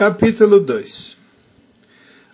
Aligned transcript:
Capítulo 0.00 0.60
2 0.60 1.18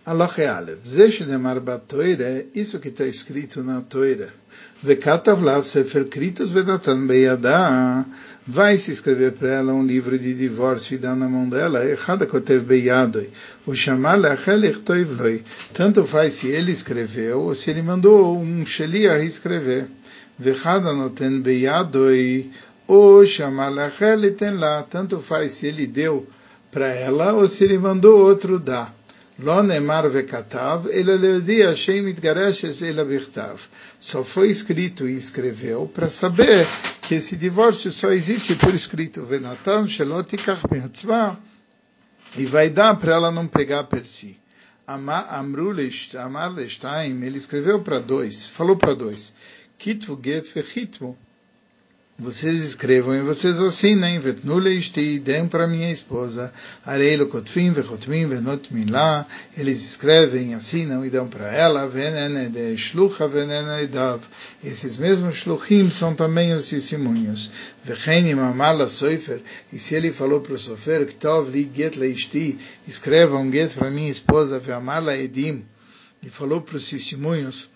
Aloche 0.05 0.45
Alev. 0.47 0.79
Zeshnemar 0.87 1.59
Batoire, 1.59 2.47
isso 2.55 2.79
que 2.79 2.91
está 2.91 3.05
escrito 3.05 3.61
na 3.61 3.81
Toira. 3.81 4.33
Vekatav 4.81 5.43
Lav 5.43 5.65
Sefer 5.65 6.05
Kritos 6.05 6.53
Vedatan 6.53 7.09
Beyadá. 7.09 8.07
Vai 8.47 8.79
se 8.79 8.93
escrever 8.93 9.33
para 9.33 9.49
ela 9.49 9.73
um 9.75 9.85
livro 9.85 10.17
de 10.17 10.33
divórcio 10.33 10.95
e 10.95 10.99
dar 10.99 11.17
na 11.17 11.29
mão 11.29 11.49
dela. 11.49 11.85
Echada 11.85 12.25
Kotev 12.25 12.63
Beyadoi. 12.63 13.31
O 13.67 13.75
chamar 13.75 14.15
Lechel 14.15 14.65
Echtoivloi. 14.65 15.43
Tanto 15.75 16.05
faz 16.05 16.35
se 16.35 16.47
ele 16.47 16.71
escreveu 16.71 17.41
ou 17.41 17.55
se 17.57 17.71
ele 17.71 17.83
mandou 17.83 18.39
um 18.39 18.65
Sheliah 18.65 19.19
escrever. 19.25 19.89
Vechada 20.39 20.93
Noten 20.93 21.41
Beyadoi. 21.41 22.49
O 22.87 23.27
chamar 23.27 23.71
lá. 23.71 24.87
Tanto 24.89 25.19
faz 25.19 25.55
se 25.55 25.67
ele 25.67 25.89
deu 25.89 26.29
para 26.77 26.89
ela 26.89 27.33
ou 27.33 27.49
se 27.49 27.65
ele 27.65 27.79
mandou 27.79 28.21
outro 28.21 28.59
dar. 28.59 28.95
Lo. 29.39 29.55
Só 33.99 34.23
foi 34.23 34.51
escrito 34.51 35.09
e 35.09 35.17
escreveu 35.17 35.89
para 35.89 36.11
saber 36.11 36.67
que 37.01 37.15
esse 37.15 37.35
divórcio 37.35 37.91
só 37.91 38.11
existe 38.11 38.55
por 38.57 38.75
escrito. 38.75 39.25
Venatan. 39.25 39.87
E 42.37 42.45
vai 42.45 42.69
dar 42.69 42.95
para 42.97 43.15
ela 43.15 43.31
não 43.31 43.47
pegar 43.47 43.85
per 43.85 44.05
si. 44.05 44.39
Amar 44.87 45.47
Leshtaim, 46.55 47.23
ele 47.23 47.39
escreveu 47.39 47.81
para 47.81 47.99
dois, 47.99 48.47
falou 48.47 48.77
para 48.77 48.93
dois. 48.93 49.35
Get 49.79 50.05
vocês 52.19 52.63
escrevam 52.63 53.15
e 53.15 53.21
vocês 53.21 53.59
assinem, 53.59 54.19
vetnule 54.19 54.71
isti, 54.71 55.19
deem 55.19 55.47
para 55.47 55.67
minha 55.67 55.93
esposa, 55.93 56.51
areilo 56.83 57.27
kotfim 57.27 57.73
vechotmim 57.73 58.27
venotmin 58.27 58.87
lá, 58.87 59.27
eles 59.55 59.85
escrevem, 59.85 60.55
assinam 60.55 61.05
e 61.05 61.11
dão 61.11 61.29
para 61.29 61.53
ela, 61.55 61.87
venene 61.87 62.49
de 62.49 62.75
shlucha 62.75 63.29
venene 63.29 63.87
dav, 63.89 64.23
esses 64.65 64.97
mesmos 64.97 65.37
shluchim 65.37 65.91
são 65.91 66.15
também 66.15 66.55
os 66.55 66.71
testemunhos, 66.71 67.53
vechenim 67.85 68.33
amala 68.41 68.89
soifer, 68.89 69.43
e 69.71 69.79
se 69.79 69.95
ele 69.95 70.11
falou 70.11 70.41
para 70.41 70.55
o 70.55 70.59
sofer, 70.59 71.05
ktov 71.07 71.51
li 71.51 71.71
get 71.75 71.97
leisti, 71.97 72.59
escreva 72.89 73.37
um 73.37 73.53
get 73.53 73.75
para 73.75 73.91
minha 73.91 74.11
esposa, 74.11 74.59
veamala 74.59 75.15
edim, 75.15 75.67
e 76.23 76.31
falou 76.31 76.63
para 76.63 76.79
os 76.79 76.89
testemunhos, 76.89 77.69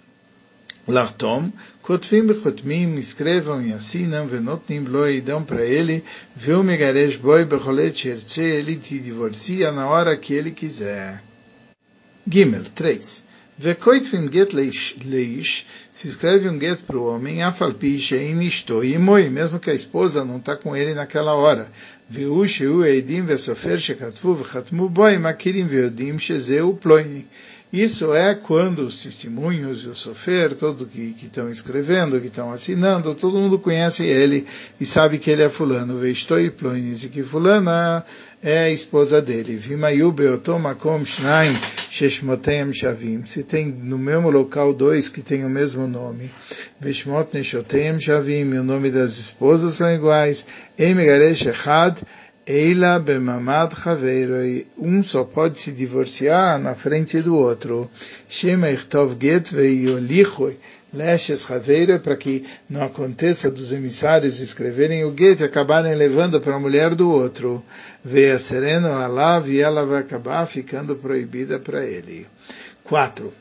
Lartom, 0.89 1.53
Kotfim 1.83 2.27
Bechotmim, 2.27 2.99
escrevam 2.99 3.63
e 3.65 3.73
assinam, 3.73 4.27
Venotnim 4.27 4.81
lo 4.81 5.09
e 5.09 5.21
dão 5.21 5.43
para 5.43 5.65
ele, 5.65 6.05
Viu 6.35 6.63
Megaresh 6.63 7.17
Boi 7.17 7.45
Becholet 7.45 7.97
Shertze, 7.97 8.43
ele 8.43 8.77
te 8.77 8.99
divorcia 8.99 9.71
na 9.71 9.89
hora 9.89 10.17
que 10.17 10.35
ele 10.35 10.51
quiser. 10.51 11.23
Gimel, 12.27 12.65
3. 12.75 13.31
Vekoitvim 13.61 14.33
get 14.33 14.55
leish, 14.55 15.67
se 15.93 16.09
escreve 16.09 16.49
um 16.49 16.59
get 16.59 16.79
para 16.87 16.97
o 16.97 17.05
homem, 17.05 17.43
afalpi 17.43 17.99
shein 18.01 18.41
ishto 18.41 18.83
imoi, 18.83 19.29
mesmo 19.29 19.59
que 19.59 19.69
a 19.69 19.75
esposa 19.75 20.25
não 20.25 20.39
está 20.39 20.57
com 20.57 20.75
ele 20.75 20.95
naquela 20.95 21.35
hora. 21.35 21.71
Viu 22.09 22.49
sheu 22.49 22.83
eidim 22.83 23.23
vesofer 23.23 23.79
shekatvu 23.79 24.37
vechatmu 24.37 24.89
boi 24.89 25.19
makirim 25.19 25.67
veodim 25.67 26.19
shezeu 26.19 26.73
ploini. 26.73 27.27
Isso 27.73 28.13
é 28.13 28.35
quando 28.35 28.81
os 28.81 29.01
testemunhos 29.01 29.85
e 29.85 29.89
o 29.89 29.95
sofer, 29.95 30.55
todos 30.57 30.89
que, 30.89 31.15
estão 31.23 31.49
escrevendo, 31.49 32.21
que 32.21 32.27
estão 32.27 32.51
assinando, 32.51 33.15
todo 33.15 33.39
mundo 33.39 33.61
conhece 33.61 34.05
ele 34.05 34.45
e 34.81 34.85
sabe 34.85 35.19
que 35.19 35.31
ele 35.31 35.45
é 35.45 35.49
fulano. 35.49 35.97
Veistoi 35.97 36.51
plonis, 36.51 37.05
e 37.05 37.09
que 37.09 37.23
fulana 37.23 38.05
é 38.43 38.65
a 38.65 38.71
esposa 38.71 39.23
dele. 39.23 39.55
Vimayu 39.55 40.11
beotomakom 40.11 41.05
shnaim 41.05 41.57
sheshmotem 41.89 42.73
shavim. 42.73 43.25
Se 43.25 43.45
tem 43.45 43.67
no 43.67 43.97
mesmo 43.97 44.31
local 44.31 44.75
dois 44.75 45.09
que 45.09 45.23
têm 45.23 45.45
o 45.45 45.51
mesmo 45.51 45.87
nome. 45.87 46.29
Veshmot 46.81 47.29
neshotem 47.33 48.01
shavim, 48.01 48.53
e 48.53 48.59
o 48.59 48.65
nome 48.65 48.91
das 48.91 49.17
esposas 49.17 49.75
são 49.75 49.95
iguais. 49.95 50.45
Emigaresh 50.77 51.47
echad 51.47 51.99
Eila 52.53 52.99
bemamad 52.99 53.73
chaveiroi. 53.77 54.67
Um 54.77 55.05
só 55.05 55.23
pode 55.23 55.61
se 55.61 55.71
divorciar 55.71 56.59
na 56.59 56.75
frente 56.75 57.23
do 57.23 57.37
outro. 57.37 57.89
Shema 58.29 58.73
ichtov 58.73 59.17
get 59.23 59.53
veiolichoi. 59.53 60.59
Leshes 60.93 61.47
chaveiroi, 61.47 62.01
para 62.01 62.17
que 62.17 62.45
não 62.69 62.83
aconteça 62.83 63.53
dos 63.53 63.71
emissários 63.71 64.41
escreverem 64.41 65.05
o 65.05 65.15
get 65.17 65.39
e 65.39 65.45
acabarem 65.45 65.95
levando 65.95 66.41
para 66.41 66.57
a 66.57 66.59
mulher 66.59 66.97
do 66.97 67.09
outro. 67.09 67.63
Veia 68.05 68.37
sereno 68.37 68.89
alav 68.89 69.49
e 69.49 69.61
ela 69.61 69.87
vai 69.87 70.01
acabar 70.01 70.45
ficando 70.45 70.97
proibida 70.97 71.61
para 71.61 71.87
ele. 71.87 72.27
4. 72.83 73.33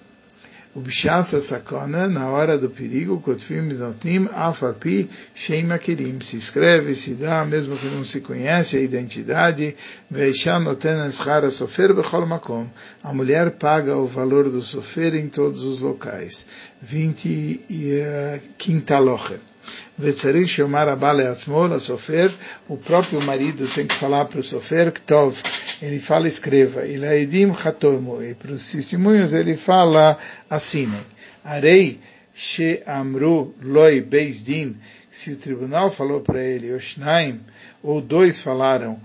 O 0.76 0.80
bichasa 0.80 1.40
sakona, 1.40 2.08
na 2.08 2.28
hora 2.30 2.58
do 2.58 2.68
perigo, 2.68 3.20
kotfim 3.20 3.62
notim 3.74 4.28
afapi 4.32 5.08
sheima 5.32 5.78
kirim. 5.78 6.20
Se 6.20 6.36
escreve, 6.36 6.96
se 6.96 7.14
dá, 7.14 7.44
mesmo 7.44 7.76
que 7.76 7.86
não 7.86 8.04
se 8.04 8.20
conhece 8.20 8.76
a 8.76 8.80
identidade, 8.80 9.76
veisha 10.10 10.58
noten 10.58 11.06
eschara 11.06 11.48
sofer 11.52 11.94
bechol 11.94 12.26
makom. 12.26 12.66
A 13.04 13.12
mulher 13.12 13.52
paga 13.52 13.96
o 13.96 14.08
valor 14.08 14.50
do 14.50 14.62
sofer 14.62 15.14
em 15.14 15.28
todos 15.28 15.62
os 15.62 15.78
locais. 15.80 16.46
20 16.82 17.60
uh, 17.70 18.40
quintaloche. 18.58 19.38
וצריך 19.98 20.48
שיאמר 20.48 20.88
הבא 20.88 21.12
לעצמו, 21.12 21.66
לסופר, 21.68 22.28
o 22.68 22.76
próprio 22.76 23.22
marido 23.22 23.66
tem 23.74 23.86
que 23.86 23.94
falar 23.94 24.24
para 24.24 24.40
o 24.40 24.42
sofer, 24.42 24.92
Ktov, 24.92 25.42
ele 25.81 25.99
fala 25.99 26.27
escreva, 26.27 26.85
e 26.85 26.97
laidim 26.97 27.53
chatomo, 27.53 28.21
e 28.21 28.33
para 28.33 28.51
os 28.51 28.71
testemunhos 28.71 29.33
ele 29.33 29.55
fala 29.55 30.17
assinem. 30.49 31.01
Arei 31.43 31.99
she 32.33 32.81
amru 32.85 33.53
loi 33.61 34.01
din 34.01 34.75
se 35.11 35.31
o 35.31 35.37
tribunal 35.37 35.89
falou 35.91 36.21
para 36.21 36.41
ele, 36.41 36.73
Oshnaim, 36.73 37.39
ou 37.83 38.01
dois 38.01 38.41
falaram, 38.41 38.99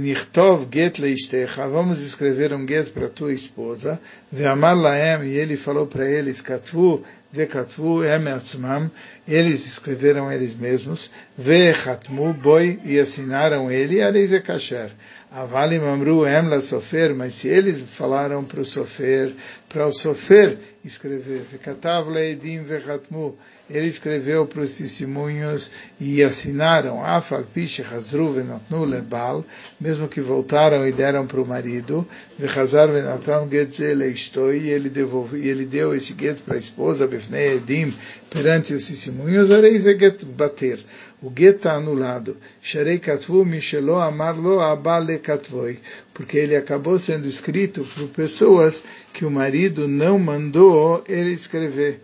Nichtov 0.00 0.68
get 0.72 0.98
leishtecha, 0.98 1.68
vamos 1.68 2.00
escrever 2.00 2.54
um 2.54 2.66
get 2.66 2.90
para 2.92 3.08
tua 3.08 3.34
esposa, 3.34 4.00
ve'amar 4.32 4.76
laem, 4.76 5.24
e 5.28 5.36
ele 5.36 5.56
falou 5.56 5.86
para 5.86 6.08
eles, 6.08 6.40
katvu 6.40 7.04
vekatvu 7.34 8.04
em 8.04 8.28
atzmam, 8.28 8.90
eles 9.26 9.66
escreveram 9.66 10.30
eles 10.30 10.54
mesmos, 10.54 11.10
vechatmu 11.36 12.32
boi, 12.32 12.78
e 12.84 12.98
assinaram 12.98 13.70
ele, 13.70 14.00
areis 14.00 14.32
e 14.32 14.40
kasher. 14.40 14.90
Avalim 15.32 15.84
amru 15.84 16.24
em 16.24 16.48
la 16.48 16.60
sofer, 16.60 17.12
mas 17.12 17.34
se 17.34 17.48
eles 17.48 17.80
falaram 17.80 18.44
para 18.44 18.60
o 18.60 18.64
sofer, 18.64 19.34
para 19.68 19.86
o 19.86 19.92
sofer 19.92 20.56
escrever, 20.84 21.44
vekatav 21.50 22.08
leedim 22.08 22.62
vechatmu, 22.62 23.36
ele 23.68 23.88
escreveu 23.88 24.46
para 24.46 24.60
os 24.60 24.76
testemunhos 24.76 25.72
e 25.98 26.22
assinaram, 26.22 27.04
Afal 27.04 27.42
Pish 27.42 27.80
Hazru 28.14 28.30
Venatnu 28.30 28.84
Lebal, 28.84 29.44
mesmo 29.80 30.06
que 30.06 30.20
voltaram 30.20 30.86
e 30.86 30.92
deram 30.92 31.26
para 31.26 31.40
o 31.40 31.46
marido, 31.46 32.06
Vechazar 32.38 32.88
Venatan 32.88 33.48
Getze 33.50 33.92
Leistoi, 33.92 34.58
e 34.58 34.68
ele 34.68 34.88
devolveu, 34.88 35.40
e 35.40 35.48
ele 35.48 35.64
deu 35.64 35.92
esse 35.92 36.14
get 36.16 36.40
para 36.42 36.54
a 36.54 36.58
esposa, 36.58 37.08
Befnei 37.08 37.56
Edim, 37.56 37.92
perante 38.30 38.72
os 38.72 38.86
testemunhos, 38.86 39.50
Areis 39.50 39.84
get 39.84 40.24
bater. 40.26 40.78
O 41.20 41.32
get 41.36 41.56
está 41.56 41.74
anulado. 41.74 42.36
Sharei 42.62 42.98
Katvu 42.98 43.44
Mishelo 43.44 43.96
Amar 43.96 44.38
Lo 44.38 44.60
Abale 44.60 45.18
Katvoi, 45.18 45.80
porque 46.12 46.38
ele 46.38 46.54
acabou 46.54 46.98
sendo 46.98 47.26
escrito 47.26 47.84
por 47.96 48.08
pessoas 48.08 48.84
que 49.12 49.24
o 49.24 49.30
marido 49.30 49.88
não 49.88 50.18
mandou 50.18 51.02
ele 51.08 51.32
escrever 51.32 52.00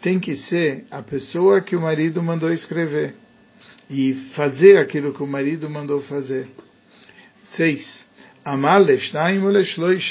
tem 0.00 0.18
que 0.18 0.34
ser 0.34 0.86
a 0.90 1.02
pessoa 1.02 1.60
que 1.60 1.76
o 1.76 1.80
marido 1.80 2.22
mandou 2.22 2.50
escrever 2.50 3.14
e 3.90 4.14
fazer 4.14 4.78
aquilo 4.78 5.12
que 5.12 5.22
o 5.22 5.26
marido 5.26 5.68
mandou 5.68 6.00
fazer. 6.00 6.48
Seis. 7.42 8.08
Amar 8.44 8.80
leshnaim 8.80 9.42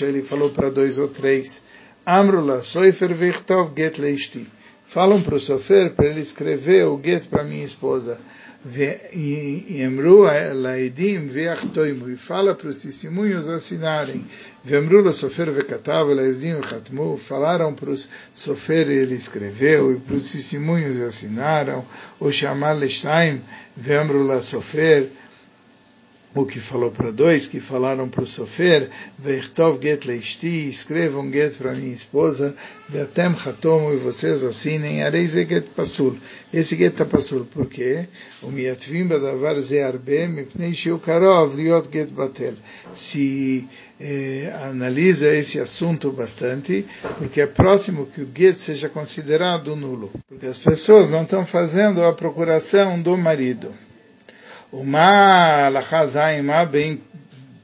ele 0.01 0.21
falou 0.21 0.50
para 0.50 0.69
dois 0.69 1.00
ou 1.00 1.07
três. 1.07 1.63
Amrula 2.06 2.62
soifer 2.62 3.13
vichtov 3.15 3.71
get 3.75 3.98
leisti. 3.98 4.45
Falam 4.86 5.21
para 5.21 5.36
o 5.36 5.39
sofer 5.39 5.92
para 5.92 6.07
ele 6.07 6.19
escrever 6.19 6.86
o 6.86 7.00
get 7.01 7.27
para 7.27 7.44
minha 7.44 7.63
esposa. 7.63 8.19
Emru 8.65 10.23
laidim 10.53 11.27
veachtoimu. 11.27 12.09
E 12.09 12.17
fala 12.17 12.53
para 12.53 12.67
os 12.67 12.81
testemunhos 12.81 13.47
assinarem. 13.47 14.25
Vemru 14.63 15.13
sofer 15.13 15.50
vekatav 15.50 16.13
laidim 16.13 16.56
vechatmu. 16.56 17.17
Falaram 17.17 17.73
para 17.73 17.89
os 17.89 18.09
sofer 18.33 18.89
ele 18.89 19.15
escreveu. 19.15 19.94
E 19.94 19.95
para 19.95 20.15
os 20.15 20.31
testemunhos 20.31 21.00
assinaram. 21.00 21.85
O 22.19 22.31
chamar 22.31 22.73
leshtaim. 22.73 23.41
Vemru 23.77 24.27
sofer. 24.41 25.09
O 26.36 26.46
que 26.46 26.60
falou 26.60 26.92
para 26.92 27.12
dois, 27.12 27.48
que 27.48 27.60
falaram 27.60 28.08
para 28.08 28.24
o 28.24 28.28
Sofer, 28.28 28.90
Vertov 29.18 29.81
get 29.81 30.06
leishti, 30.06 30.70
escrevam 30.70 31.31
get 31.31 31.58
para 31.58 31.74
minha 31.74 31.94
esposa, 31.94 32.56
Vetem 32.88 33.36
chatomu, 33.36 33.94
e 33.94 33.98
vocês 33.98 34.44
assinem, 34.44 35.04
Areize 35.04 35.44
get 35.46 35.70
pasul. 35.76 36.16
Esse 36.54 36.76
get 36.76 36.94
está 36.94 37.06
pasul, 37.06 37.46
por 37.46 37.66
quê? 37.66 38.08
O 38.44 38.52
miatvim 38.52 39.08
badavar 39.08 39.60
ze 39.60 39.80
arbe, 39.80 40.28
mipnei 40.28 40.74
shiu 40.74 41.00
karov, 41.00 41.56
liot 41.56 41.90
get 41.92 42.10
batel. 42.10 42.54
Se 42.94 43.68
eh, 44.00 44.52
analisa 44.64 45.34
esse 45.34 45.60
assunto 45.60 46.12
bastante, 46.12 46.86
porque 47.18 47.42
é 47.42 47.48
próximo 47.48 48.06
que 48.06 48.22
o 48.22 48.30
get 48.36 48.58
seja 48.58 48.88
considerado 48.88 49.76
nulo. 49.76 50.12
Porque 50.28 50.46
as 50.46 50.58
pessoas 50.60 51.10
não 51.10 51.24
estão 51.24 51.46
fazendo 51.46 52.04
a 52.04 52.14
procuração 52.14 53.02
do 53.02 53.18
marido. 53.18 53.74
Alachazai, 54.71 56.39
uma 56.42 56.63
bem 56.63 57.01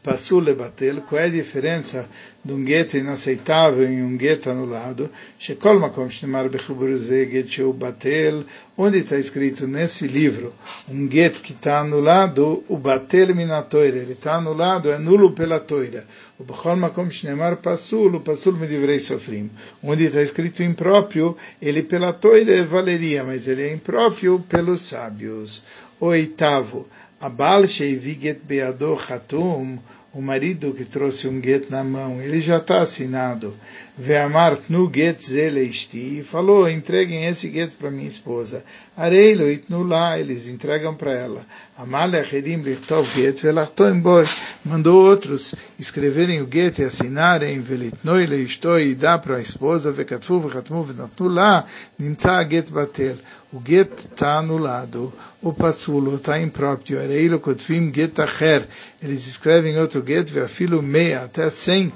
passou 0.01 0.39
lebatel, 0.39 1.01
qual 1.01 1.21
é 1.21 1.25
a 1.25 1.29
diferença 1.29 2.07
de 2.43 2.53
um 2.53 2.63
gueto 2.63 2.97
inaceitável 2.97 3.91
e 3.91 4.03
um 4.03 4.15
gueto 4.17 4.49
anulado? 4.51 5.09
Shekol 5.39 5.79
makom 5.79 6.09
shnemar 6.09 6.47
bechuburuze 6.49 7.25
get 7.25 7.47
sheu 7.47 7.73
batel, 7.73 8.43
onde 8.77 8.99
está 8.99 9.17
escrito 9.17 9.67
nesse 9.67 10.07
livro, 10.07 10.53
um 10.87 11.07
gueto 11.07 11.41
que 11.41 11.53
está 11.53 11.79
anulado, 11.79 12.63
o 12.67 12.77
batel 12.77 13.35
minatoira, 13.35 13.97
ele 13.97 14.13
está 14.13 14.35
anulado, 14.35 14.91
é 14.91 14.97
nulo 14.99 15.31
pela 15.31 15.59
toira. 15.59 16.05
O 16.37 16.43
bechol 16.43 16.75
makom 16.75 17.09
shnemar 17.09 17.57
pasul, 17.57 18.15
o 18.15 18.19
pasul 18.19 18.53
medivrei 18.53 18.99
sofrim. 18.99 19.49
Onde 19.81 20.03
está 20.03 20.21
escrito 20.21 20.61
impróprio, 20.61 21.37
ele 21.61 21.81
pela 21.81 22.11
toira 22.13 22.63
valeria, 22.65 23.23
mas 23.23 23.47
ele 23.47 23.63
é 23.63 23.73
impróprio 23.73 24.43
pelos 24.49 24.81
sábios. 24.81 25.63
Oitavo, 25.99 26.87
Abal 27.19 27.67
Sheiviget 27.67 28.39
Beador 28.43 29.11
Hatum, 29.11 29.77
o 30.13 30.21
marido 30.21 30.73
que 30.73 30.85
trouxe 30.85 31.27
um 31.27 31.41
get 31.41 31.69
na 31.69 31.83
mão, 31.83 32.21
ele 32.21 32.39
já 32.39 32.57
está 32.57 32.81
assinado. 32.81 33.53
Ve'amar 33.97 34.57
nu 34.67 34.89
get 34.93 35.21
zeleisti, 35.23 36.21
falou, 36.21 36.69
entreguem 36.69 37.25
esse 37.27 37.49
get 37.49 37.71
para 37.77 37.89
minha 37.89 38.09
esposa. 38.09 38.61
Areilo 38.95 39.49
itnu 39.49 39.83
lá, 39.83 40.19
eles 40.19 40.47
entregam 40.47 40.93
para 40.93 41.13
ela. 41.13 41.45
Amale 41.77 42.17
achedim 42.17 42.61
lichtov 42.61 43.07
get 43.15 43.41
velachtoim 43.41 44.01
boi, 44.01 44.25
mandou 44.65 45.05
outros 45.05 45.55
escreverem 45.79 46.41
o 46.41 46.45
get 46.45 46.79
e 46.79 46.83
assinarem, 46.83 47.61
velitnoi 47.61 48.25
leistoi, 48.25 48.89
e 48.89 48.95
dá 48.95 49.17
para 49.17 49.37
a 49.37 49.41
esposa, 49.41 49.93
vekatfu 49.93 50.39
vekatmu 50.39 50.83
venatnu 50.83 51.29
lá, 51.29 51.65
nimtza 51.97 52.43
get 52.43 52.69
batel. 52.71 53.15
O 53.53 53.61
get 53.65 53.97
está 53.97 54.39
anulado, 54.39 55.13
o 55.41 55.53
passulo 55.53 56.15
está 56.15 56.37
impróprio, 56.41 56.99
areilo 56.99 57.39
kotvim 57.39 57.89
get 57.89 58.19
acher, 58.19 58.67
eles 59.01 59.27
escrevem 59.27 59.77
outro 59.79 60.01
get, 60.01 60.29
veafilo 60.29 60.81
meia, 60.81 61.23
até 61.23 61.49
cem, 61.49 61.93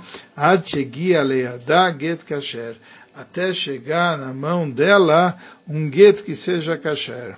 get 2.00 2.24
kasher, 2.24 2.76
até 3.14 3.54
chegar 3.54 4.18
na 4.18 4.34
mão 4.34 4.70
dela 4.70 5.38
um 5.68 5.92
get 5.92 6.24
que 6.24 6.34
seja 6.34 6.78
kasher. 6.78 7.36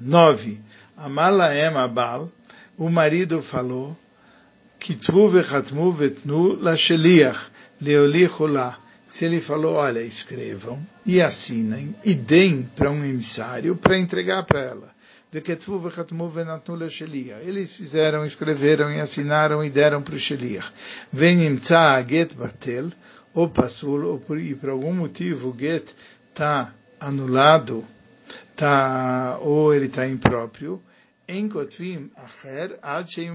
Nove, 0.00 0.60
amar 0.96 1.32
laem 1.32 1.76
abal, 1.76 2.30
o 2.76 2.88
marido 2.88 3.40
falou, 3.42 3.96
kitvu 4.78 5.28
vechatmu 5.28 5.92
vetnu 5.92 6.56
la 6.56 6.76
sheliach. 6.76 7.50
Se 9.06 9.24
ele 9.24 9.40
falou, 9.40 9.74
olha, 9.74 10.00
escrevam 10.00 10.78
e 11.04 11.20
assinem 11.20 11.94
e 12.04 12.14
deem 12.14 12.62
para 12.62 12.90
um 12.90 13.04
emissário 13.04 13.74
para 13.74 13.98
entregar 13.98 14.44
para 14.44 14.60
ela. 14.60 14.99
Eles 17.42 17.76
fizeram, 17.76 18.24
escreveram 18.24 18.90
e 18.92 19.00
assinaram 19.00 19.64
e 19.64 19.70
deram 19.70 20.02
para 20.02 20.14
o 20.14 20.18
Sheliach. 20.18 20.72
Venimtza 21.12 22.04
get 22.08 22.34
batel, 22.34 22.90
ou 23.32 23.48
pasul, 23.48 24.04
ou 24.04 24.18
por, 24.18 24.40
e 24.40 24.54
por 24.54 24.70
algum 24.70 24.92
motivo 24.92 25.50
o 25.50 25.56
get 25.56 25.94
está 26.28 26.74
anulado, 26.98 27.84
tá, 28.56 29.38
ou 29.40 29.72
ele 29.72 29.86
está 29.86 30.06
impróprio, 30.06 30.82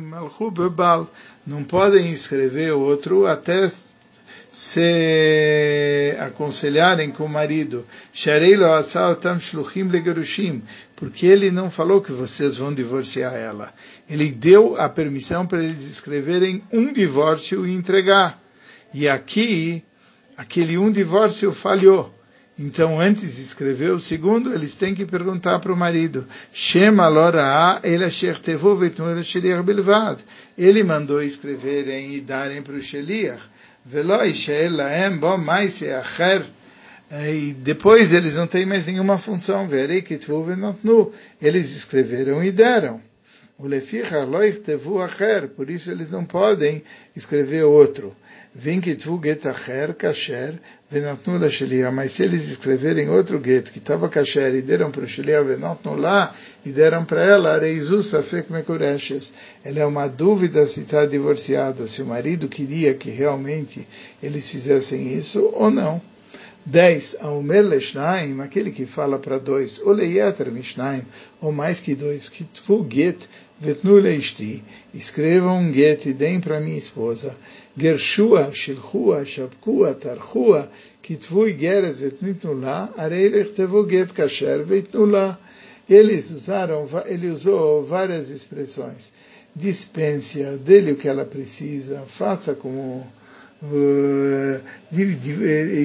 Malchu 0.01 0.51
Bebal. 0.51 1.09
Não 1.47 1.63
podem 1.63 2.11
escrever 2.11 2.73
outro 2.73 3.25
até 3.25 3.69
se 4.55 6.15
aconselharem 6.17 7.11
com 7.11 7.25
o 7.25 7.29
marido, 7.29 7.85
porque 10.95 11.27
ele 11.27 11.51
não 11.51 11.69
falou 11.69 12.01
que 12.01 12.13
vocês 12.13 12.55
vão 12.55 12.73
divorciar 12.73 13.33
ela. 13.33 13.73
Ele 14.09 14.31
deu 14.31 14.79
a 14.79 14.87
permissão 14.87 15.45
para 15.45 15.61
eles 15.61 15.83
escreverem 15.83 16.63
um 16.71 16.93
divórcio 16.93 17.67
e 17.67 17.73
entregar. 17.73 18.41
E 18.93 19.09
aqui, 19.09 19.83
aquele 20.37 20.77
um 20.77 20.89
divórcio 20.89 21.51
falhou. 21.51 22.14
Então, 22.57 23.01
antes 23.01 23.35
de 23.35 23.41
escrever 23.41 23.91
o 23.91 23.99
segundo, 23.99 24.53
eles 24.53 24.75
têm 24.75 24.95
que 24.95 25.05
perguntar 25.05 25.59
para 25.59 25.73
o 25.73 25.77
marido: 25.77 26.25
lora 27.09 27.81
Ele 30.57 30.83
mandou 30.83 31.21
escreverem 31.21 32.15
e 32.15 32.21
darem 32.21 32.61
para 32.61 32.75
o 32.75 32.81
Sheliach. 32.81 33.41
E 37.11 37.53
depois 37.53 38.13
eles 38.13 38.35
não 38.35 38.47
têm 38.47 38.65
mais 38.65 38.87
nenhuma 38.87 39.17
função. 39.17 39.67
Eles 41.41 41.75
escreveram 41.75 42.41
e 42.41 42.51
deram. 42.51 43.01
Por 43.57 43.71
isso 45.69 45.89
eles 45.89 46.11
não 46.11 46.25
podem 46.25 46.83
escrever 47.15 47.63
outro. 47.63 48.13
Tu 48.53 49.21
get 49.23 49.45
acher 49.45 49.93
kasher 49.93 50.59
venatnu 50.91 51.37
la 51.37 51.49
shelia. 51.49 51.89
Mas 51.89 52.13
se 52.13 52.23
eles 52.23 52.49
escreverem 52.49 53.09
outro 53.09 53.41
get 53.43 53.71
que 53.71 53.79
estava 53.79 54.09
kasher 54.09 54.55
e 54.55 54.61
deram 54.61 54.91
para 54.91 55.03
o 55.03 55.07
shelia 55.07 55.41
venatnu 55.41 55.95
lá 55.95 56.35
e 56.65 56.71
deram 56.71 57.05
para 57.05 57.23
ela 57.23 57.57
reizu 57.57 58.03
safek 58.03 58.51
mekureshes. 58.51 59.33
Ela 59.63 59.79
é 59.79 59.85
uma 59.85 60.07
dúvida 60.07 60.67
se 60.67 60.81
está 60.81 61.05
divorciada, 61.05 61.87
se 61.87 62.01
o 62.01 62.05
marido 62.05 62.49
queria 62.49 62.93
que 62.93 63.09
realmente 63.09 63.87
eles 64.21 64.49
fizessem 64.49 65.13
isso 65.13 65.49
ou 65.53 65.71
não. 65.71 66.01
10. 66.65 67.17
Aumer 67.21 67.63
leshnaim, 67.63 68.41
aquele 68.41 68.71
que 68.71 68.87
fala 68.87 69.19
para 69.19 69.37
dois, 69.37 69.79
ou 69.83 69.91
leieter 69.91 70.51
mishnaim, 70.51 71.03
ou 71.39 71.51
mais 71.51 71.79
que 71.79 71.93
dois, 71.93 72.27
que 72.27 72.43
tu 72.43 72.83
get 73.61 73.81
vetnu 73.83 73.99
leishti, 74.01 74.63
escrevam 74.93 75.59
um 75.59 75.71
get 75.71 76.05
e 76.05 76.13
deem 76.13 76.39
para 76.39 76.59
minha 76.59 76.77
esposa. 76.77 77.35
Gershua, 77.77 78.53
Shilchua, 78.53 79.25
Shabkua, 79.25 79.93
Tarchua, 79.95 80.69
Kitvui 81.01 81.57
Geres 81.57 81.97
Vetnitnula, 81.97 82.93
Areilech 82.97 83.53
Tevu 83.53 83.87
Get 83.89 84.13
Kasher 84.13 84.63
Vetnula. 84.63 85.37
Eles 85.89 86.31
usaram, 86.31 86.87
ele 87.05 87.27
usou 87.27 87.83
várias 87.83 88.29
expressões. 88.29 89.13
Dispensa, 89.55 90.57
dele 90.57 90.93
o 90.93 90.95
que 90.95 91.07
ela 91.07 91.25
precisa, 91.25 92.03
faça 92.07 92.55
como 92.55 93.05
Uh, 93.63 94.61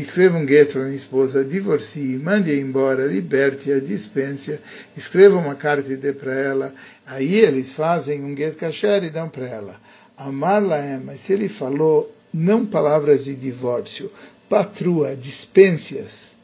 escreva 0.03 0.37
um 0.37 0.47
get 0.47 0.73
para 0.73 0.83
minha 0.83 0.97
esposa, 0.97 1.45
divorcie, 1.45 2.19
mande-a 2.19 2.55
embora, 2.55 3.07
liberte-a, 3.07 3.79
dispense 3.79 4.59
escreva 4.97 5.39
uma 5.39 5.55
carta 5.55 5.91
e 5.91 5.97
dê 5.97 6.13
para 6.13 6.35
ela. 6.35 6.75
Aí 7.11 7.41
eles 7.41 7.73
fazem 7.73 8.25
um 8.25 8.37
get 8.37 8.55
kasher 8.55 9.03
e 9.03 9.11
dão 9.11 9.29
para 9.29 9.45
ela. 9.45 9.81
Amar 10.17 10.63
Laem, 10.63 11.01
mas 11.01 11.21
se 11.23 11.33
ele 11.33 11.49
falou 11.49 12.09
não 12.33 12.65
palavras 12.65 13.25
de 13.25 13.35
divórcio, 13.35 14.13
patrua, 14.49 15.17
dispências, 15.17 16.37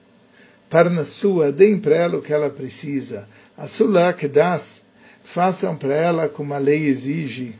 parnassua, 0.68 1.52
deem 1.52 1.78
para 1.78 1.94
ela 1.94 2.18
o 2.18 2.22
que 2.22 2.32
ela 2.32 2.50
precisa, 2.50 3.28
a 3.56 4.12
que 4.12 4.26
das, 4.26 4.84
façam 5.22 5.76
para 5.76 5.94
ela 5.94 6.28
como 6.28 6.52
a 6.52 6.58
lei 6.58 6.86
exige, 6.86 7.54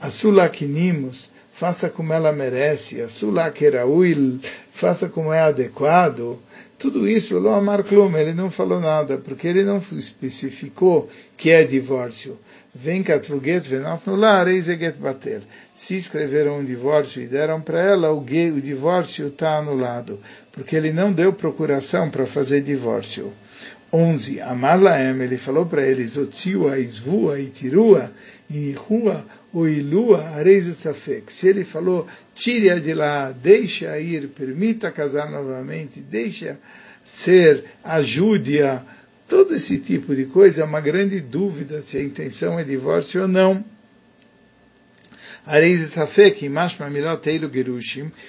a 0.00 0.48
que 0.48 0.64
nimos, 0.64 1.30
faça 1.52 1.88
como 1.88 2.12
ela 2.12 2.32
merece, 2.32 3.00
a 3.00 3.50
que 3.52 3.70
rauil, 3.70 4.40
faça 4.72 5.08
como 5.08 5.32
é 5.32 5.42
adequado, 5.42 6.40
tudo 6.78 7.08
isso, 7.08 7.38
o 7.40 7.48
Amar 7.48 7.82
Klum, 7.82 8.16
ele 8.16 8.32
não 8.32 8.50
falou 8.50 8.78
nada, 8.78 9.18
porque 9.18 9.48
ele 9.48 9.64
não 9.64 9.78
especificou 9.78 11.10
que 11.36 11.50
é 11.50 11.64
divórcio. 11.64 12.38
Vem 12.72 13.02
katvuget 13.02 13.68
venatnular, 13.68 14.46
get 14.48 14.96
bater. 14.96 15.42
Se 15.74 15.96
escreveram 15.96 16.58
um 16.58 16.64
divórcio 16.64 17.20
e 17.20 17.26
deram 17.26 17.60
para 17.60 17.80
ela, 17.80 18.12
o, 18.12 18.20
gay, 18.20 18.52
o 18.52 18.60
divórcio 18.60 19.26
está 19.26 19.58
anulado, 19.58 20.20
porque 20.52 20.76
ele 20.76 20.92
não 20.92 21.12
deu 21.12 21.32
procuração 21.32 22.08
para 22.08 22.26
fazer 22.26 22.60
divórcio. 22.60 23.32
11. 23.92 24.40
Amar 24.40 24.80
Laem, 24.80 25.20
ele 25.22 25.38
falou 25.38 25.66
para 25.66 25.86
eles, 25.86 26.16
Otiua, 26.16 26.78
Isvua, 26.78 27.40
Itirua, 27.40 28.12
Inihua, 28.50 29.24
Oilua, 29.52 30.22
Areiza 30.36 30.74
Safek. 30.74 31.32
Se 31.32 31.48
ele 31.48 31.64
falou, 31.64 32.06
tire-a 32.34 32.78
de 32.78 32.94
lá, 32.94 33.32
deixa 33.32 33.98
ir, 33.98 34.28
permita 34.28 34.90
casar 34.90 35.30
novamente, 35.30 36.00
deixa 36.00 36.58
ser, 37.04 37.64
ajude-a 37.82 38.82
Todo 39.28 39.54
esse 39.54 39.78
tipo 39.78 40.16
de 40.16 40.24
coisa 40.24 40.62
é 40.62 40.64
uma 40.64 40.80
grande 40.80 41.20
dúvida 41.20 41.82
se 41.82 41.98
a 41.98 42.02
intenção 42.02 42.58
é 42.58 42.64
divórcio 42.64 43.22
ou 43.22 43.28
não. 43.28 43.62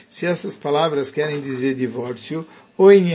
Se 0.09 0.25
essas 0.25 0.55
palavras 0.55 1.11
querem 1.11 1.41
dizer 1.41 1.75
divórcio, 1.75 2.47
ou 2.77 2.91
em 2.91 3.11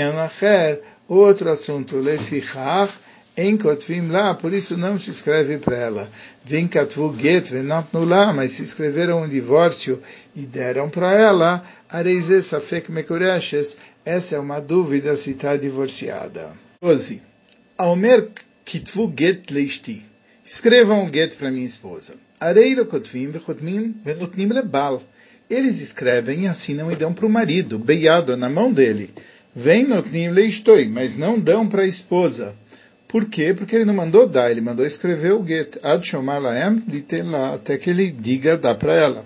outro 1.08 1.50
assunto, 1.50 1.96
lefichach, 1.96 2.92
em 3.36 3.56
Kotvim 3.56 4.08
lá, 4.08 4.34
por 4.34 4.52
isso 4.52 4.76
não 4.76 4.98
se 4.98 5.10
escreve 5.10 5.58
para 5.58 5.76
ela. 5.76 6.10
Vem 6.44 6.68
Katvu 6.68 7.16
Get, 7.18 7.50
Venatnu 7.50 8.04
lá, 8.04 8.32
mas 8.32 8.52
se 8.52 8.62
escreveram 8.62 9.22
um 9.22 9.28
divórcio 9.28 10.00
e 10.36 10.42
deram 10.42 10.88
para 10.88 11.12
ela, 11.18 11.64
Areize 11.88 12.42
Safek 12.42 12.92
Mekureshes, 12.92 13.76
essa 14.04 14.36
é 14.36 14.38
uma 14.38 14.60
dúvida 14.60 15.16
se 15.16 15.30
está 15.30 15.56
divorciada. 15.56 16.52
12. 16.80 17.22
Aomer 17.78 18.28
Kitvu 18.64 19.12
Get 19.18 19.50
Leishti. 19.50 20.04
Escrevam 20.44 21.04
um 21.04 21.10
get 21.10 21.36
para 21.36 21.50
minha 21.50 21.64
esposa. 21.64 22.16
Areilo 22.38 22.84
Kotvim 22.84 23.28
Vechotmim 23.30 23.94
Venotnim 24.04 24.48
Lebal. 24.48 25.02
Eles 25.48 25.80
escrevem 25.80 26.42
e 26.42 26.46
assinam 26.46 26.92
e 26.92 26.96
dão 26.96 27.14
para 27.14 27.24
o 27.24 27.30
marido, 27.30 27.78
beiado 27.78 28.36
na 28.36 28.50
mão 28.50 28.70
dele. 28.70 29.08
Vem 29.54 29.86
Notnim 29.86 30.28
Leishtoi, 30.28 30.86
mas 30.86 31.16
não 31.16 31.38
dão 31.38 31.66
para 31.66 31.80
a 31.80 31.86
esposa. 31.86 32.54
Por 33.08 33.24
quê? 33.24 33.54
Porque 33.54 33.74
ele 33.74 33.86
não 33.86 33.94
mandou 33.94 34.26
dar, 34.26 34.50
ele 34.50 34.60
mandou 34.60 34.84
escrever 34.84 35.32
o 35.32 35.46
get. 35.46 35.78
Ad 35.82 36.06
shomar 36.06 36.42
laem, 36.42 36.82
até 37.54 37.78
que 37.78 37.88
ele 37.88 38.10
diga, 38.10 38.58
dá 38.58 38.74
para 38.74 38.92
ela. 38.92 39.24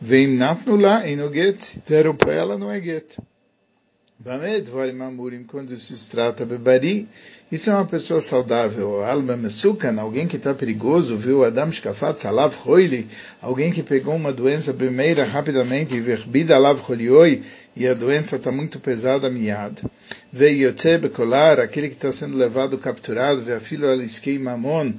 Vem 0.00 0.28
natnu 0.28 0.76
lá, 0.76 1.06
e 1.06 1.14
no 1.14 1.30
se 1.58 1.82
deram 1.86 2.16
para 2.16 2.32
ela, 2.32 2.56
não 2.56 2.72
é 2.72 2.80
get. 2.80 3.18
Quando 5.48 5.76
se 5.76 6.08
trata 6.08 6.46
bebari, 6.46 7.08
isso 7.50 7.68
é 7.68 7.74
uma 7.74 7.84
pessoa 7.84 8.20
saudável. 8.20 9.02
Alma 9.02 9.36
mesukan, 9.36 10.00
alguém 10.00 10.28
que 10.28 10.36
está 10.36 10.54
perigoso, 10.54 11.16
viu? 11.16 11.44
Adam 11.44 11.70
shkafat 11.70 12.20
salav 12.20 12.54
roili, 12.56 13.08
alguém 13.42 13.72
que 13.72 13.82
pegou 13.82 14.14
uma 14.14 14.32
doença 14.32 14.72
primeira 14.72 15.24
rapidamente 15.24 15.98
verbida 15.98 16.54
alav 16.54 16.80
rolioi, 16.80 17.42
e 17.76 17.88
a 17.88 17.92
doença 17.92 18.36
está 18.36 18.52
muito 18.52 18.78
pesada, 18.78 19.28
miad. 19.28 19.82
Veiotze 20.32 20.96
bekolar, 20.96 21.58
aquele 21.58 21.88
que 21.88 21.94
está 21.96 22.12
sendo 22.12 22.36
levado, 22.36 22.78
capturado, 22.78 23.42
veafilo 23.42 23.88
aliskei 23.88 24.38
mamon, 24.38 24.94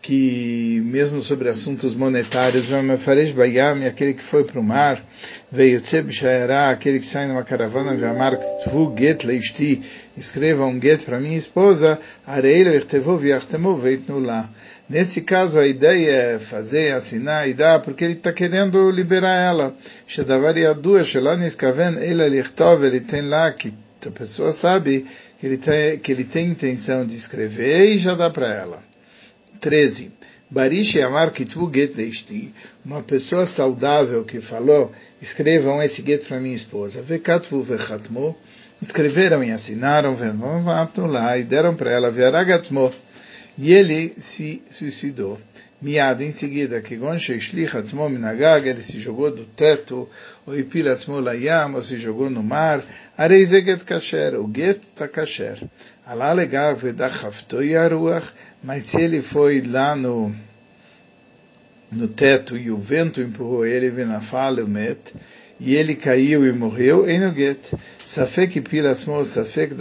que 0.00 0.80
mesmo 0.84 1.20
sobre 1.22 1.48
assuntos 1.48 1.94
monetários, 1.94 2.66
Vemefaresh 2.66 3.32
Bayam, 3.32 3.84
aquele 3.86 4.14
que 4.14 4.22
foi 4.22 4.44
para 4.44 4.60
o 4.60 4.62
mar, 4.62 5.04
Veiotze 5.50 6.02
Bishayara, 6.02 6.68
aquele 6.68 7.00
que 7.00 7.06
sai 7.06 7.26
numa 7.26 7.42
caravana, 7.42 7.96
Veamar 7.96 8.36
Tvu 8.36 8.94
Get 8.98 9.24
Leishti, 9.24 9.82
escreva 10.14 10.66
um 10.66 10.78
get 10.78 11.02
para 11.06 11.18
minha 11.18 11.38
esposa, 11.38 11.98
Areilo 12.26 12.74
Irtevu 12.74 13.16
Viachtemu 13.16 13.74
Veitnu 13.74 14.18
lá. 14.18 14.46
Nesse 14.88 15.22
caso, 15.22 15.58
a 15.58 15.66
ideia 15.66 16.10
é 16.10 16.38
fazer, 16.38 16.92
assinar 16.92 17.48
e 17.48 17.54
dar, 17.54 17.80
porque 17.80 18.04
ele 18.04 18.14
está 18.14 18.30
querendo 18.30 18.90
liberar 18.90 19.36
ela. 19.36 19.74
ele 22.86 23.00
tem 23.00 23.22
lá, 23.22 23.50
que 23.50 23.72
a 24.06 24.10
pessoa 24.10 24.52
sabe 24.52 25.06
que 25.40 25.46
ele, 25.46 25.56
tem, 25.56 25.98
que 25.98 26.12
ele 26.12 26.24
tem 26.24 26.48
intenção 26.48 27.06
de 27.06 27.16
escrever 27.16 27.86
e 27.86 27.98
já 27.98 28.14
dá 28.14 28.28
para 28.28 28.52
ela. 28.52 28.82
13. 29.60 30.12
Barishi 30.50 31.02
Amar 31.02 31.30
Kitvu 31.30 31.70
Get 31.70 31.94
Leishti, 31.94 32.54
uma 32.82 33.02
pessoa 33.02 33.44
saudável 33.44 34.24
que 34.24 34.40
falou, 34.40 34.90
escrevam 35.20 35.82
esse 35.82 36.00
get 36.00 36.26
para 36.26 36.40
minha 36.40 36.56
esposa. 36.56 37.02
Vekatvu 37.02 37.62
Vechatmo, 37.62 38.34
escreveram 38.80 39.44
e 39.44 39.50
assinaram, 39.50 40.16
lá 41.06 41.36
e 41.36 41.44
deram 41.44 41.74
para 41.74 41.90
ela, 41.90 42.10
Veragatzmo, 42.10 42.90
e 43.58 43.74
ele 43.74 44.14
se 44.16 44.62
suicidou. 44.70 45.38
Miad, 45.82 46.24
em 46.24 46.32
seguida, 46.32 46.80
que 46.80 46.94
ele 46.96 48.82
se 48.82 48.98
jogou 48.98 49.30
do 49.30 49.44
teto, 49.44 50.08
ou 50.46 50.58
Ipilatzmo 50.58 51.20
Layam, 51.20 51.74
ou 51.74 51.82
se 51.82 51.98
jogou 51.98 52.30
no 52.30 52.42
mar, 52.42 52.82
Areizeget 53.16 53.84
Kasher, 53.84 54.40
o 54.40 54.50
get 54.52 54.82
está 54.82 55.06
kasher. 55.06 55.58
Alá 56.10 56.32
legal, 56.32 56.74
mas 58.64 58.86
se 58.86 58.98
ele 58.98 59.20
foi 59.20 59.60
lá 59.60 59.94
no, 59.94 60.34
no 61.92 62.08
teto 62.08 62.56
e 62.56 62.70
o 62.70 62.78
vento 62.78 63.20
empurrou 63.20 63.66
ele, 63.66 63.90
met, 64.66 65.14
e 65.60 65.74
ele 65.74 65.94
caiu 65.94 66.46
e 66.46 66.50
morreu, 66.50 67.06
em 67.06 67.20
no 67.20 67.30
get. 67.34 67.74
Safek 68.06 68.58
Pilasmo, 68.62 69.22
Safek 69.22 69.74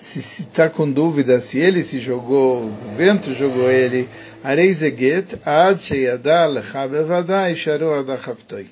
se 0.00 0.18
está 0.18 0.68
com 0.68 0.90
dúvida 0.90 1.40
se 1.40 1.60
ele 1.60 1.84
se 1.84 2.00
jogou, 2.00 2.64
o 2.64 2.94
vento 2.96 3.32
jogou 3.32 3.70
ele, 3.70 4.08
Arei 4.42 4.74
Zeget, 4.74 5.38
Ad 5.44 5.80
Sheyadá 5.80 6.46
Lecha 6.46 6.88
Bevadá 6.88 7.48
Isharu 7.48 7.92
Adachaftoi. 7.92 8.66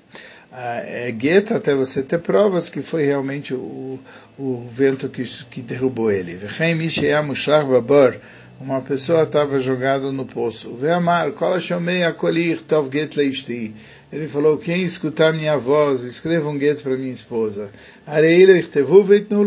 É 0.50 1.14
get 1.18 1.50
até 1.52 1.74
você 1.74 2.02
ter 2.02 2.18
provas 2.18 2.70
que 2.70 2.80
foi 2.80 3.04
realmente 3.04 3.52
o, 3.52 4.00
o 4.38 4.66
vento 4.70 5.08
que, 5.08 5.22
que 5.22 5.60
derrubou 5.60 6.10
ele. 6.10 6.38
Uma 8.60 8.80
pessoa 8.80 9.22
estava 9.22 9.60
jogada 9.60 10.10
no 10.10 10.24
poço. 10.24 10.76
Get. 12.90 13.74
Ele 14.10 14.26
falou, 14.26 14.56
quem 14.56 14.82
escutar 14.82 15.32
minha 15.32 15.56
voz, 15.56 16.02
escreva 16.02 16.48
um 16.48 16.58
get 16.58 16.82
para 16.82 16.96
minha 16.96 17.12
esposa. 17.12 17.70
Areilo 18.06 18.52
irtevu 18.52 19.04
veitnu 19.04 19.44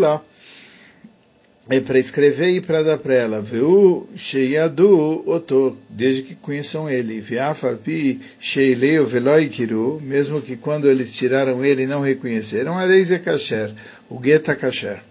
é 1.69 1.79
para 1.79 1.99
escrever 1.99 2.49
e 2.49 2.61
para 2.61 2.83
dar 2.83 2.97
para 2.97 3.13
ela. 3.13 3.41
Veu 3.41 4.09
sheyadu 4.15 5.23
oto, 5.29 5.77
desde 5.89 6.23
que 6.23 6.35
conheçam 6.35 6.89
ele. 6.89 7.21
Viafalpi 7.21 8.19
sheileu 8.39 9.05
veloikiru, 9.05 10.01
mesmo 10.01 10.41
que 10.41 10.55
quando 10.55 10.89
eles 10.89 11.13
tiraram 11.13 11.63
ele 11.63 11.85
não 11.85 12.01
reconheceram. 12.01 12.77
Areis 12.77 13.11
kasher, 13.23 13.73
o 14.09 14.19
gueta 14.19 14.55
kasher. 14.55 15.01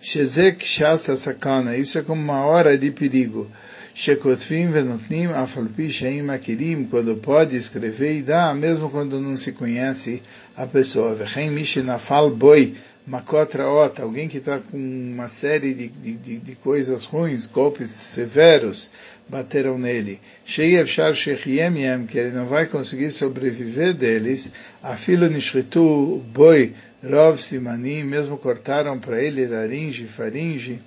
Shezek 0.00 0.66
shasa 0.66 1.14
sakana, 1.16 1.76
isso 1.76 1.96
é 1.98 2.02
como 2.02 2.20
uma 2.20 2.44
hora 2.44 2.76
de 2.76 2.90
perigo. 2.90 3.48
Shekotvim 3.94 4.70
venotnim 4.70 5.26
afalpi 5.26 5.90
sheim 5.90 6.30
akirim, 6.30 6.84
quando 6.84 7.14
pode 7.16 7.54
escrever 7.54 8.16
e 8.16 8.22
dar, 8.22 8.54
mesmo 8.54 8.90
quando 8.90 9.20
não 9.20 9.36
se 9.36 9.52
conhece 9.52 10.22
a 10.56 10.66
pessoa. 10.66 11.14
Vechem 11.14 11.50
mishinafal 11.50 12.30
boi, 12.30 12.74
Makotraot, 13.04 14.00
alguém 14.00 14.28
que 14.28 14.38
está 14.38 14.58
com 14.58 14.76
uma 14.76 15.28
série 15.28 15.74
de, 15.74 15.88
de, 15.88 16.38
de, 16.38 16.54
coisas 16.54 17.04
ruins, 17.04 17.48
golpes 17.48 17.90
severos, 17.90 18.92
bateram 19.28 19.76
nele. 19.76 20.20
Sheyev 20.44 20.86
Shar 20.86 21.12
Shechiem, 21.12 22.06
que 22.06 22.16
ele 22.16 22.30
não 22.30 22.46
vai 22.46 22.66
conseguir 22.66 23.10
sobreviver 23.10 23.92
deles. 23.92 24.52
Afilo 24.80 25.28
Nishritu 25.28 26.22
Boi 26.32 26.74
Rov 27.02 27.38
Simani, 27.38 28.04
mesmo 28.04 28.38
cortaram 28.38 28.96
para 29.00 29.20
ele 29.20 29.48
laringe, 29.48 30.06
faringe. 30.06 30.78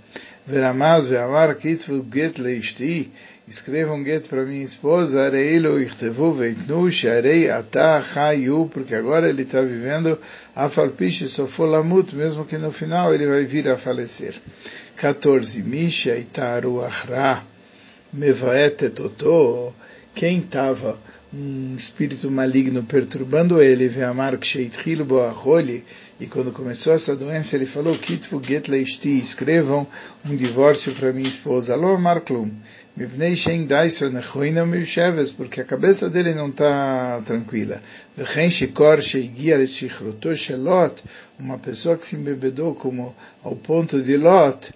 Veramaz 0.48 1.07
Veamar 1.07 1.55
Kitvu 1.55 2.05
Get 2.13 2.38
Leishti, 2.38 3.12
escrevam 3.48 4.04
get 4.04 4.28
para 4.28 4.44
minha 4.44 4.64
esposa, 4.64 5.24
Areilo 5.24 5.80
Irtevu 5.80 6.34
Veitnu, 6.34 6.92
Sharei 6.92 7.50
Ata 7.50 8.02
Chayu, 8.02 8.68
porque 8.74 8.96
agora 8.96 9.30
ele 9.30 9.44
está 9.44 9.62
vivendo 9.62 10.18
a 10.56 10.68
Falpiche 10.68 11.28
Sofolamut, 11.28 12.16
mesmo 12.16 12.44
que 12.44 12.58
no 12.58 12.72
final 12.72 13.14
ele 13.14 13.28
vai 13.28 13.46
vir 13.46 13.70
a 13.70 13.78
falecer. 13.78 14.34
14. 14.96 15.62
Misha 15.62 16.18
Itaru 16.18 16.84
Achra 16.84 17.44
Mevaete 18.12 18.90
Totó, 18.90 19.74
quem 20.16 20.40
estava 20.40 20.98
um 21.32 21.75
espírito 21.78 22.32
maligno 22.32 22.82
perturbando 22.82 23.62
ele, 23.62 23.90
Veamar 23.90 24.38
Ksheitchilu 24.38 25.04
Boacholi, 25.04 25.84
e 26.20 26.25
quando 26.25 26.52
começou 26.52 26.94
essa 26.94 27.14
doença, 27.14 27.58
ele 27.58 27.66
falou, 27.66 27.94
Kitvu 27.94 28.42
Get 28.42 28.70
Leishti, 28.70 29.20
escrevam 29.20 29.86
um 30.25 30.34
divórcio 30.34 30.94
para 30.94 31.12
minha 31.12 31.28
esposa. 31.28 31.74
Alô, 31.74 31.98
Marklum 31.98 32.50
porque 35.32 35.60
a 35.60 35.66
cabeça 35.66 36.10
dele 36.10 36.34
não 36.34 36.48
está 36.48 37.22
tranquila. 37.25 37.82
Uma 41.38 41.58
pessoa 41.60 41.98
que 41.98 42.08
se 42.08 42.16
embebedou 42.16 42.74
como 42.74 43.14
ao 43.44 43.56
ponto 43.56 44.02
de 44.02 44.16
Lot, 44.16 44.72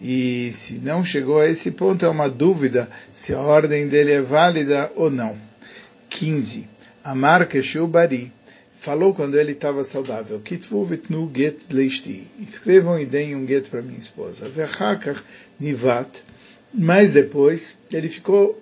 e 0.00 0.50
se 0.52 0.80
não 0.82 1.04
chegou 1.04 1.38
a 1.38 1.48
esse 1.48 1.70
ponto, 1.70 2.04
é 2.04 2.08
uma 2.08 2.28
dúvida 2.28 2.88
se 3.14 3.34
a 3.34 3.38
ordem 3.38 3.86
dele 3.88 4.12
é 4.12 4.20
válida 4.22 4.90
ou 4.96 5.10
não. 5.10 5.36
15. 6.08 6.66
Amar 7.04 7.46
Keshubari 7.46 8.32
falou 8.82 9.14
quando 9.14 9.38
ele 9.38 9.52
estava 9.52 9.84
saudável. 9.84 10.40
Kitvu 10.40 10.84
vitnu 10.84 11.30
get 11.32 11.70
leishti. 11.70 12.26
Escrevam 12.40 12.98
e 12.98 13.06
deem 13.06 13.36
um 13.36 13.46
get 13.46 13.70
para 13.70 13.80
minha 13.80 13.98
esposa. 13.98 14.48
Vechakach 14.48 15.22
nivat. 15.60 16.08
Mas 16.74 17.12
depois 17.12 17.78
ele 17.92 18.08
ficou 18.08 18.60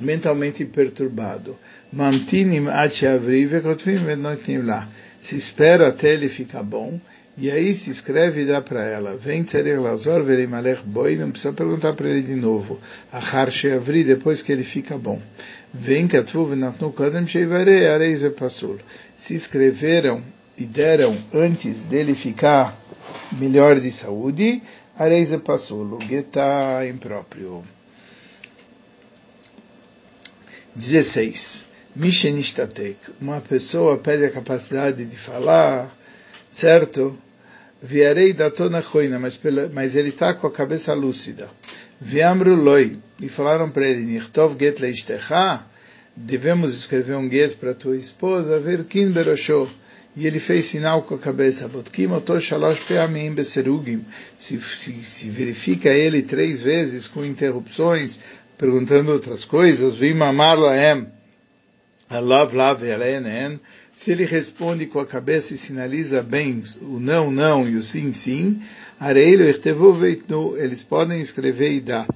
mentalmente 0.00 0.64
perturbado. 0.64 1.54
Mamtinim 1.92 2.68
ad 2.68 2.96
vekotvim 3.46 3.96
venotim 3.96 4.62
lá. 4.62 4.88
Se 5.20 5.36
espera 5.36 5.88
até 5.88 6.14
ele 6.14 6.30
ficar 6.30 6.62
bom 6.62 6.98
E 7.38 7.50
aí 7.50 7.74
se 7.74 7.90
escreve 7.90 8.42
e 8.42 8.46
dá 8.46 8.62
para 8.62 8.82
ela. 8.82 9.14
Vem 9.14 9.44
Tzerer 9.44 9.78
Lazor 9.78 10.22
Velimalech 10.22 10.80
Boi, 10.82 11.16
não 11.16 11.30
precisa 11.30 11.52
perguntar 11.52 11.92
para 11.92 12.08
ele 12.08 12.22
de 12.22 12.34
novo. 12.34 12.80
Achar 13.12 13.50
Sheavri, 13.50 14.02
depois 14.04 14.40
que 14.40 14.50
ele 14.50 14.64
fica 14.64 14.96
bom. 14.96 15.20
Vem 15.70 16.08
Katvu 16.08 16.46
Venatnu 16.46 16.90
Kodem 16.92 17.26
Sheivare 17.26 17.88
Areize 17.88 18.30
Pasul. 18.30 18.78
Se 19.26 19.34
escreveram 19.34 20.22
e 20.56 20.64
deram 20.64 21.12
antes 21.34 21.82
dele 21.82 22.14
ficar 22.14 22.80
melhor 23.32 23.80
de 23.80 23.90
saúde, 23.90 24.62
Areize 24.96 25.36
Pasul, 25.38 25.98
o 25.98 26.00
Geta 26.00 26.86
impróprio. 26.88 27.64
16. 30.76 31.64
Mishenishtatek. 31.96 32.96
Uma 33.20 33.40
pessoa 33.40 33.98
perde 33.98 34.26
a 34.26 34.30
capacidade 34.30 35.04
de 35.04 35.16
falar, 35.16 35.92
certo? 36.48 37.18
Viarei 37.82 38.32
da 38.32 38.48
tona 38.48 38.80
choina, 38.80 39.18
mas, 39.18 39.40
mas 39.72 39.96
ele 39.96 40.10
está 40.10 40.34
com 40.34 40.46
a 40.46 40.52
cabeça 40.52 40.94
lúcida. 40.94 41.50
Viamru 42.00 42.54
loi, 42.54 42.96
e 43.20 43.28
falaram 43.28 43.70
para 43.70 43.86
ele, 43.88 44.02
Nichtov 44.02 44.56
get 44.56 44.78
leishtecha, 44.78 45.66
devemos 46.16 46.74
escrever 46.74 47.16
um 47.16 47.30
get 47.30 47.56
para 47.56 47.74
tua 47.74 47.96
esposa, 47.96 48.58
ver 48.58 48.84
berosho. 49.10 49.68
E 50.16 50.26
ele 50.26 50.40
fez 50.40 50.64
sinal 50.64 51.02
com 51.02 51.14
a 51.14 51.18
cabeça, 51.18 51.68
Botkim 51.68 52.06
otor 52.06 52.40
shalosh 52.40 52.80
peamim 52.80 53.34
beserugim. 53.34 54.02
Se, 54.38 54.58
se, 54.58 54.94
se 55.02 55.28
verifica 55.28 55.90
ele 55.90 56.22
três 56.22 56.62
vezes 56.62 57.06
com 57.06 57.22
interrupções, 57.22 58.18
perguntando 58.56 59.12
outras 59.12 59.44
coisas, 59.44 59.94
vim 59.94 60.18
amar 60.22 60.58
laem, 60.58 61.06
alav 62.08 62.54
lav 62.54 62.80
se 63.92 64.10
ele 64.10 64.24
responde 64.24 64.86
com 64.86 65.00
a 65.00 65.06
cabeça 65.06 65.52
e 65.52 65.58
sinaliza 65.58 66.22
bem 66.22 66.62
o 66.80 66.98
não, 66.98 67.30
não 67.30 67.68
e 67.68 67.76
o 67.76 67.82
sim, 67.82 68.12
sim, 68.12 68.62
areilo 68.98 69.42
eles 69.42 70.82
podem 70.82 71.20
escrever 71.20 71.72
e 71.72 71.80
dar. 71.80 72.06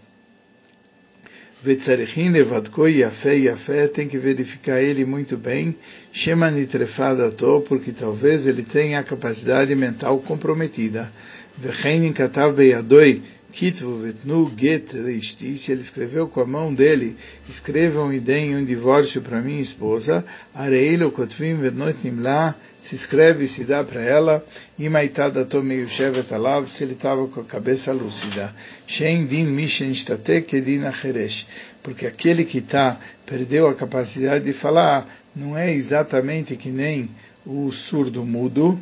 Yafé 1.62 3.34
yafé, 3.36 3.86
tem 3.88 4.08
que 4.08 4.16
verificar 4.16 4.80
ele 4.80 5.04
muito 5.04 5.36
bem, 5.36 5.76
shema 6.10 6.50
nitrefadato, 6.50 7.62
porque 7.68 7.92
talvez 7.92 8.46
ele 8.46 8.62
tenha 8.62 8.98
a 8.98 9.02
capacidade 9.02 9.74
mental 9.74 10.18
comprometida. 10.20 11.12
Vechein 11.58 12.12
katav 12.14 12.54
beyadoi, 12.54 13.22
Kitvu 13.52 13.98
vetnu 14.02 14.50
get 14.56 14.92
reishti, 14.92 15.56
se 15.58 15.72
ele 15.72 15.80
escreveu 15.80 16.28
com 16.28 16.40
a 16.40 16.46
mão 16.46 16.72
dele, 16.72 17.16
escrevam 17.48 18.12
e 18.12 18.20
deem 18.20 18.56
um 18.56 18.64
divórcio 18.64 19.20
para 19.22 19.40
minha 19.40 19.60
esposa, 19.60 20.24
areilo 20.54 21.10
kotvim 21.10 21.56
vetnoitnim 21.56 22.20
lá, 22.20 22.54
se 22.80 22.94
escreve 22.94 23.44
e 23.44 23.48
se 23.48 23.64
dá 23.64 23.82
para 23.82 24.02
ela, 24.02 24.46
imaitada 24.78 25.44
tomei 25.44 25.86
shevet 25.88 26.32
alav, 26.32 26.68
se 26.68 26.84
ele 26.84 26.92
estava 26.92 27.26
com 27.26 27.40
a 27.40 27.44
cabeça 27.44 27.92
lúcida. 27.92 28.54
Shen 28.86 29.26
din 29.26 29.46
mishen 29.46 29.92
shtatek 29.92 30.60
din 30.60 30.84
acheresh, 30.84 31.46
porque 31.82 32.06
aquele 32.06 32.44
que 32.44 32.58
está, 32.58 32.98
perdeu 33.26 33.68
a 33.68 33.74
capacidade 33.74 34.44
de 34.44 34.52
falar, 34.52 35.08
não 35.34 35.56
é 35.56 35.72
exatamente 35.72 36.56
que 36.56 36.70
nem 36.70 37.10
o 37.44 37.72
surdo 37.72 38.24
mudo, 38.24 38.78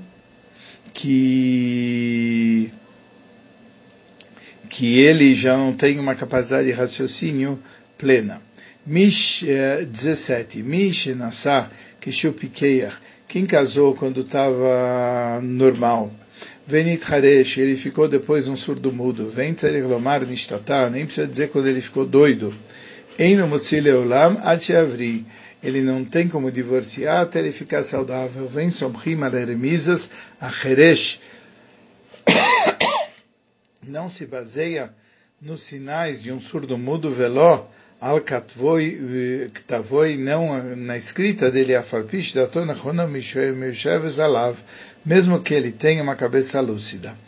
que 0.92 2.72
que 4.68 5.00
ele 5.00 5.34
já 5.34 5.56
não 5.56 5.72
tem 5.72 5.98
uma 5.98 6.14
capacidade 6.14 6.66
de 6.66 6.72
raciocínio 6.72 7.58
plena. 7.96 8.40
Mish 8.87 9.44
17. 9.90 10.62
Mish 10.62 11.06
Nassah 11.08 11.70
Kishupikeach. 12.00 12.96
Quem 13.26 13.44
casou 13.44 13.94
quando 13.94 14.20
estava 14.20 15.40
normal? 15.42 16.10
Venit 16.66 17.02
Haresh, 17.10 17.58
ele 17.58 17.76
ficou 17.76 18.08
depois 18.08 18.48
um 18.48 18.56
surdo 18.56 18.92
mudo. 18.92 19.28
Vem 19.28 19.54
Tzarech 19.54 19.87
Lomar 19.87 20.20
nem 20.90 21.04
precisa 21.06 21.26
dizer 21.26 21.48
quando 21.48 21.66
ele 21.66 21.80
ficou 21.80 22.06
doido. 22.06 22.54
Eino 23.18 23.46
Motzile 23.46 23.90
Olam 23.90 24.37
Avri. 24.42 25.26
Ele 25.62 25.82
não 25.82 26.04
tem 26.04 26.28
como 26.28 26.52
divorciar 26.52 27.22
até 27.22 27.40
ele 27.40 27.52
ficar 27.52 27.82
saudável. 27.82 28.46
Vem 28.48 28.70
Somchim 28.70 29.22
Aleremizas 29.22 30.10
Acheresh 30.40 31.20
não 33.88 34.09
se 34.09 34.26
baseia 34.26 34.92
nos 35.40 35.62
sinais 35.62 36.23
de 36.23 36.30
um 36.33 36.40
surdo-mudo 36.40 37.11
veló, 37.11 37.66
al 38.00 38.21
ktavoi, 38.21 38.99
não 40.18 40.76
na 40.76 40.97
escrita 40.97 41.50
dele, 41.50 41.75
a 41.75 41.83
farpish 41.83 42.33
da 42.33 42.46
tona 42.46 42.77
alav, 44.22 44.57
mesmo 45.05 45.40
que 45.40 45.55
ele 45.55 45.72
tenha 45.72 46.03
uma 46.03 46.14
cabeça 46.14 46.61
lúcida. 46.61 47.18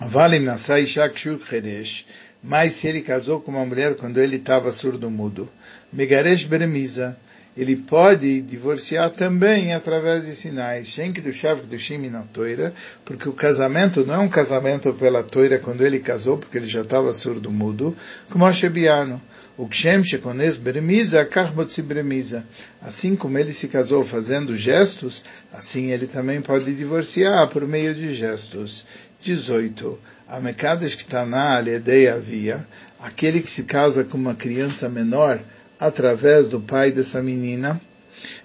Valim 0.00 0.40
nasai 0.40 0.86
shakshur 0.86 1.38
cheresh, 1.44 2.06
mas 2.42 2.74
se 2.74 2.88
ele 2.88 3.02
casou 3.02 3.40
com 3.40 3.50
uma 3.50 3.66
mulher 3.66 3.96
quando 3.96 4.18
ele 4.18 4.36
estava 4.36 4.70
surdo-mudo, 4.72 5.48
megaresh 5.92 6.44
beremiza, 6.44 7.16
ele 7.58 7.74
pode 7.74 8.40
divorciar 8.40 9.10
também 9.10 9.74
através 9.74 10.24
de 10.24 10.32
sinais. 10.32 10.86
Shenk 10.86 11.20
do 11.20 11.32
Shav 11.32 11.62
do 11.62 11.76
Shimi 11.76 12.08
na 12.08 12.22
Toira, 12.22 12.72
porque 13.04 13.28
o 13.28 13.32
casamento 13.32 14.06
não 14.06 14.14
é 14.14 14.18
um 14.18 14.28
casamento 14.28 14.92
pela 14.92 15.24
Toira 15.24 15.58
quando 15.58 15.84
ele 15.84 15.98
casou, 15.98 16.38
porque 16.38 16.56
ele 16.56 16.68
já 16.68 16.82
estava 16.82 17.12
surdo 17.12 17.50
mudo, 17.50 17.96
como 18.30 18.46
a 18.46 18.52
Shebiano. 18.52 19.20
O 19.56 19.66
Kshem 19.66 20.04
Shekones 20.04 20.56
Beremiza, 20.56 21.24
Karmotzi 21.24 21.82
Beremiza. 21.82 22.46
Assim 22.80 23.16
como 23.16 23.36
ele 23.36 23.52
se 23.52 23.66
casou 23.66 24.04
fazendo 24.04 24.56
gestos, 24.56 25.24
assim 25.52 25.90
ele 25.90 26.06
também 26.06 26.40
pode 26.40 26.72
divorciar 26.72 27.48
por 27.48 27.66
meio 27.66 27.92
de 27.92 28.14
gestos. 28.14 28.86
18. 29.20 29.98
A 30.28 30.38
Mekadesh 30.38 30.94
que 30.94 31.02
está 31.02 31.26
na 31.26 31.56
Aledeia 31.56 32.20
Via, 32.20 32.64
aquele 33.00 33.40
que 33.40 33.50
se 33.50 33.64
casa 33.64 34.04
com 34.04 34.16
uma 34.16 34.36
criança 34.36 34.88
menor, 34.88 35.40
através 35.78 36.48
do 36.48 36.60
pai 36.60 36.90
dessa 36.90 37.22
menina, 37.22 37.80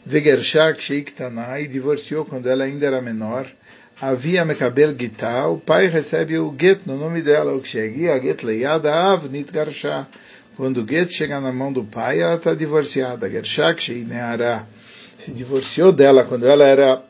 Vegershak 0.06 0.82
Sheik 0.82 1.14
Tanai, 1.14 1.68
divorciou 1.68 2.26
quando 2.26 2.48
ela 2.48 2.64
ainda 2.66 2.86
era 2.86 3.02
menor, 3.02 3.48
havia 4.00 4.46
Mekabel 4.46 4.96
Gita, 4.98 5.48
o 5.48 5.58
pai 5.58 5.88
recebe 5.88 6.38
o 6.38 6.54
get 6.58 6.82
no 6.86 6.98
nome 6.98 7.22
dela, 7.22 7.56
o 7.56 7.62
que 7.62 7.70
chega, 7.70 8.20
get 8.20 8.44
leiada 8.44 8.94
av 8.94 9.30
nit 9.30 9.52
garsha. 9.52 10.08
Quando 10.56 10.84
o 10.84 10.88
get 10.88 11.12
chega 11.12 11.40
na 11.40 11.52
mão 11.52 11.74
do 11.74 11.84
pai, 11.84 12.20
ela 12.20 12.36
está 12.36 12.54
divorciada. 12.54 13.28
Gershak 13.30 13.82
Shei 13.82 14.04
Neara 14.04 14.68
se 15.18 15.32
divorciou 15.32 15.92
dela 15.92 16.24
quando 16.24 16.46
ela 16.46 16.66
era 16.66 17.02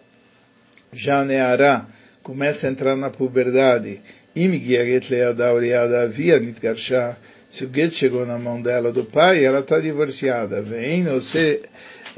já 0.94 1.26
Neara, 1.26 1.86
começa 2.22 2.68
a 2.68 2.70
entrar 2.70 2.96
na 2.96 3.10
puberdade. 3.10 4.02
Imigia 4.36 4.86
get 4.86 5.10
leiada 5.10 6.04
havia 6.04 6.40
nit 6.40 6.60
garsha 6.62 7.18
se 7.54 7.66
o 7.66 7.70
get 7.72 7.94
chegou 7.94 8.26
na 8.26 8.40
mão 8.40 8.60
dela 8.60 8.92
do 8.92 9.06
pai, 9.06 9.46
ela 9.46 9.60
está 9.60 9.80
divorciada. 9.80 10.60
Vem, 10.64 11.04
você 11.04 11.62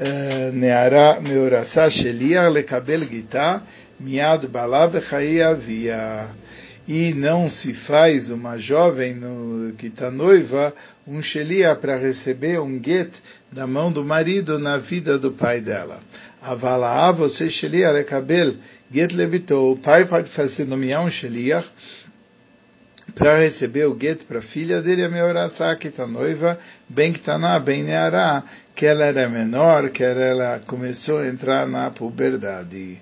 eh, 0.00 0.50
neara 0.54 1.20
meorasa 1.20 1.90
shelia 1.90 2.48
lekabel 2.48 3.00
gita 3.04 3.62
miad 4.00 4.46
bala 4.48 4.88
bechai 4.88 5.42
avia. 5.42 6.26
E 6.88 7.12
não 7.12 7.50
se 7.50 7.74
faz 7.74 8.30
uma 8.30 8.56
jovem 8.56 9.14
no, 9.14 9.74
que 9.74 9.88
está 9.88 10.10
noiva 10.10 10.72
um 11.06 11.20
shelia 11.20 11.76
para 11.76 11.98
receber 11.98 12.58
um 12.58 12.80
get 12.82 13.12
da 13.52 13.66
mão 13.66 13.92
do 13.92 14.02
marido 14.02 14.58
na 14.58 14.78
vida 14.78 15.18
do 15.18 15.32
pai 15.32 15.60
dela. 15.60 16.00
Avala 16.40 17.12
você 17.12 17.50
shelia 17.50 17.90
lekabel 17.90 18.54
get 18.90 19.12
levitou. 19.12 19.72
O 19.72 19.76
pai 19.76 20.06
pode 20.06 20.30
fazer 20.30 20.64
nomear 20.64 21.04
um 21.04 21.10
sheliach 21.10 21.70
para 23.16 23.38
receber 23.38 23.86
o 23.86 23.94
gueto 23.94 24.26
para 24.26 24.40
a 24.40 24.42
filha 24.42 24.82
dele, 24.82 25.02
a 25.02 25.08
Meorasá, 25.08 25.74
que 25.74 25.88
está 25.88 26.06
noiva, 26.06 26.58
bem 26.86 27.14
que 27.14 27.18
está 27.18 27.38
na 27.38 27.58
bem 27.58 27.82
neará, 27.82 28.44
que 28.74 28.84
ela 28.84 29.06
era 29.06 29.26
menor, 29.26 29.88
que 29.88 30.04
ela 30.04 30.60
começou 30.66 31.20
a 31.20 31.26
entrar 31.26 31.66
na 31.66 31.90
puberdade. 31.90 32.98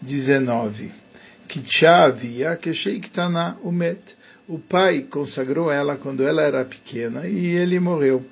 19. 0.00 0.90
Que 1.46 1.86
havia 1.86 2.56
que 2.56 2.72
na 3.28 3.56
o 3.62 3.70
met. 3.70 4.16
O 4.48 4.58
pai 4.58 5.02
consagrou 5.02 5.70
ela 5.70 5.96
quando 5.96 6.26
ela 6.26 6.40
era 6.40 6.64
pequena 6.64 7.26
e 7.26 7.48
ele 7.48 7.78
morreu. 7.78 8.24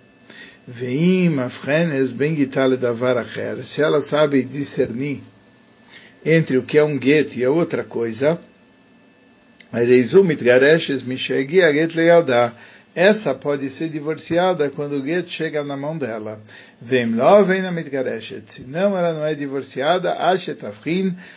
Veim 0.67 1.39
afrenes 1.39 2.13
ben 2.13 2.35
gitale 2.35 2.79
da 2.79 2.93
varacher. 2.93 3.63
Se 3.63 3.83
ela 3.83 4.01
sabe 4.01 4.43
discernir 4.43 5.23
entre 6.25 6.57
o 6.57 6.63
que 6.63 6.79
é 6.79 6.83
um 6.83 6.97
gueto 6.97 7.39
e 7.39 7.45
a 7.45 7.51
outra 7.51 7.85
coisa, 7.85 8.41
essa 12.97 13.35
pode 13.35 13.69
ser 13.69 13.91
divorciada 13.91 14.71
quando 14.71 14.95
o 14.95 15.07
get 15.07 15.29
chega 15.29 15.63
na 15.63 15.77
mão 15.77 15.99
dela. 15.99 16.41
Vem 16.81 17.15
lá, 17.15 17.43
vem 17.43 17.61
na 17.61 17.71
mitgareshet. 17.71 18.51
Se 18.51 18.63
não, 18.63 18.97
ela 18.97 19.13
não 19.13 19.23
é 19.23 19.35
divorciada, 19.35 20.17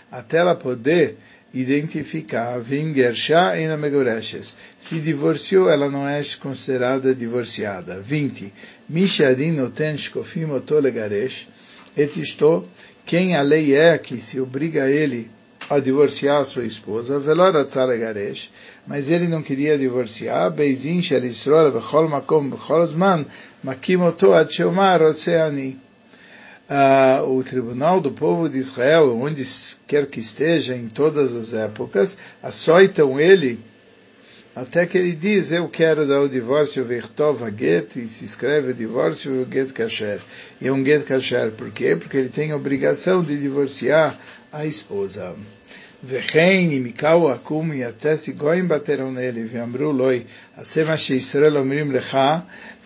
até 0.09 0.37
ela 0.37 0.55
poder 0.55 1.17
identificar. 1.53 2.57
Vem 2.59 2.93
gersha 2.93 3.59
e 3.59 3.67
na 3.67 3.75
megoreshes. 3.75 4.55
Se 4.79 5.01
divorciou, 5.01 5.69
ela 5.69 5.89
não 5.89 6.07
é 6.07 6.21
considerada 6.39 7.13
divorciada. 7.13 7.99
20. 7.99 8.53
Mishadin 8.87 9.51
noten 9.51 9.97
shkofim 9.97 10.49
otolegaresh. 10.51 11.49
Et 11.97 12.15
isto, 12.15 12.65
quem 13.05 13.35
a 13.35 13.41
lei 13.41 13.75
é 13.75 13.97
que 13.97 14.15
se 14.15 14.39
obriga 14.39 14.83
a 14.83 14.89
ele 14.89 15.29
a 15.69 15.79
divorciar 15.79 16.41
a 16.41 16.45
sua 16.45 16.65
esposa, 16.65 17.19
velora 17.19 17.63
garesh, 17.63 18.51
mas 18.87 19.09
ele 19.09 19.27
não 19.27 19.43
queria 19.43 19.77
divorciar, 19.77 20.49
beizin 20.51 21.01
shel 21.01 21.23
Yisrael 21.23 21.71
bechol 21.71 22.07
makom 22.07 22.49
bechol 22.49 22.87
zman, 22.87 23.25
makim 23.63 24.01
oto 24.01 24.33
ad 24.33 24.51
sheomar 24.51 25.01
oceani. 25.01 25.77
Uh, 26.69 27.37
o 27.37 27.43
tribunal 27.43 27.99
do 27.99 28.11
povo 28.11 28.47
de 28.47 28.59
Israel, 28.59 29.17
onde 29.17 29.43
quer 29.87 30.05
que 30.05 30.19
esteja 30.19 30.75
em 30.75 30.87
todas 30.87 31.35
as 31.35 31.51
épocas, 31.51 32.15
açoitam 32.43 33.19
ele 33.19 33.59
até 34.55 34.85
que 34.85 34.97
ele 34.97 35.13
diz, 35.13 35.51
eu 35.51 35.69
quero 35.69 36.05
dar 36.05 36.19
o 36.19 36.27
divórcio 36.27 36.83
Vertov 36.83 37.41
Get, 37.57 37.95
e 37.95 38.07
se 38.07 38.25
escreve 38.25 38.71
o 38.71 38.73
divórcio 38.73 39.47
Get 39.49 39.71
Kasher. 39.71 40.19
E 40.59 40.67
é 40.67 40.71
um 40.71 40.83
Get 40.83 41.05
Kasher, 41.05 41.51
por 41.51 41.71
quê? 41.71 41.95
Porque 41.95 42.17
ele 42.17 42.27
tem 42.27 42.51
a 42.51 42.57
obrigação 42.57 43.23
de 43.23 43.39
divorciar 43.39 44.19
a 44.51 44.65
esposa. 44.65 45.33
וכן 46.06 46.68
אם 46.70 46.86
יקראו 46.86 47.30
עקום 47.30 47.72
יתס 47.72 48.28
גויים 48.28 48.68
bateram 48.70 49.16
nele 49.16 49.48
ואמרו 49.52 49.92
לוי, 49.92 50.22
עשה 50.56 50.84
מה 50.84 50.96
שישראל 50.96 51.56
אומרים 51.56 51.92
לך, 51.92 52.18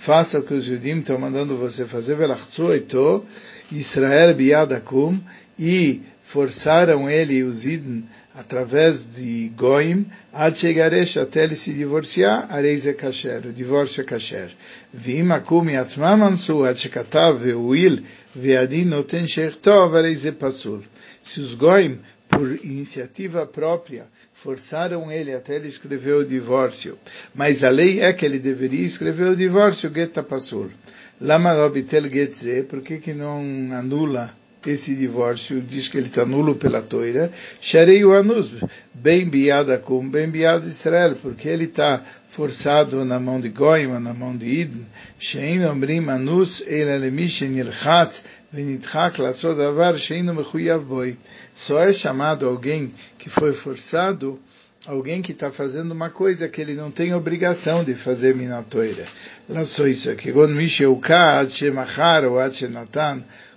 faça 0.07 0.38
o 0.38 0.43
que 0.43 0.55
os 0.55 0.64
judim 0.64 1.01
estão 1.01 1.19
mandando 1.19 1.57
você 1.57 1.85
fazer, 1.85 2.14
ולחצו 2.19 2.73
איתו, 2.73 3.25
Israel 3.73 4.35
biad 4.35 4.73
akum, 4.73 5.19
e 5.59 6.01
forçaram 6.23 7.11
ele, 7.11 7.43
os 7.43 7.67
idn, 7.67 8.03
através 8.35 9.05
de 9.05 9.51
goim, 9.57 10.07
ad 10.33 10.57
chegaresh, 10.57 11.17
até 11.17 11.45
ele 11.45 11.57
se 11.57 11.73
divorciar, 11.73 12.47
areis 12.51 12.87
é 12.87 12.93
kasher, 12.93 13.47
o 13.47 13.53
divórcio 13.53 14.03
é 14.03 14.05
kasher. 14.05 14.51
Vim 14.95 15.33
akum 15.33 15.69
yatzmam 15.69 16.23
ansu, 16.23 16.64
ad 16.64 16.79
shekatav 16.79 17.38
ve'uil, 17.38 18.05
ve'adin 18.37 18.87
noten 18.87 19.27
shechtov, 19.27 19.97
areis 19.97 20.25
é 20.25 20.33
pasul. 20.33 20.83
Se 21.25 21.41
os 21.41 21.55
goim 21.55 21.99
por 22.34 22.65
iniciativa 22.65 23.46
própria, 23.46 24.08
forçaram 24.34 25.12
ele 25.12 25.34
até 25.34 25.56
ele 25.56 25.67
escrever 25.67 26.15
o 26.15 26.26
divórcio. 26.26 26.98
Mas 27.34 27.63
a 27.63 27.69
lei 27.69 28.02
é 28.02 28.12
que 28.12 28.26
ele 28.26 28.39
deveria 28.39 28.86
escrever 28.86 29.30
o 29.30 29.36
divórcio, 29.36 29.91
Geta 29.93 30.24
Pasul. 30.24 30.72
Lama 31.22 31.54
Robitel 31.54 32.10
Getze, 32.10 32.63
por 32.63 32.82
que, 32.82 32.98
que 32.98 33.13
não 33.13 33.39
anula 33.72 34.34
esse 34.65 34.96
divórcio? 34.96 35.62
Diz 35.62 35.88
que 35.88 35.98
ele 35.98 36.08
está 36.08 36.26
nulo 36.26 36.56
pela 36.56 36.82
toira. 36.82 37.32
Sharei 37.62 38.04
o 38.04 38.13
anus, 38.13 38.52
bem 38.93 39.26
biada 39.30 39.78
com 39.78 40.08
bem 40.10 40.30
biada 40.30 40.67
Israel, 40.67 41.15
porque 41.22 41.48
ele 41.48 41.65
está 41.65 42.04
forçado 42.36 43.06
na 43.06 43.19
mão 43.19 43.39
de 43.39 43.50
Goim, 43.50 43.88
na 44.00 44.13
mão 44.13 44.36
de 44.36 44.48
Idn. 44.62 44.82
Shein 45.19 45.63
omrim 45.65 46.10
anus, 46.10 46.63
el 46.65 46.89
alemishen 46.89 47.56
yelchatz, 47.56 48.24
venitchak 48.52 49.19
lasod 49.19 49.58
shein 49.98 50.26
mechuyav 50.26 50.84
boi 50.84 51.17
só 51.56 51.80
é 51.80 51.93
chamado 51.93 52.48
alguém 52.48 52.93
que 53.17 53.30
foi 53.30 53.54
forçado, 53.54 54.39
alguém 54.86 55.22
que 55.22 55.32
está 55.32 55.52
fazendo 55.52 55.91
uma 55.91 56.10
coisa 56.10 56.50
que 56.50 56.60
ele 56.60 56.74
não 56.74 56.89
tem 56.89 57.13
obrigação 57.13 57.84
de 57.84 57.93
fazer 57.93 58.36
minatoira. 58.36 59.06
Só 59.65 59.88
isso 59.88 60.10
aqui. 60.10 60.34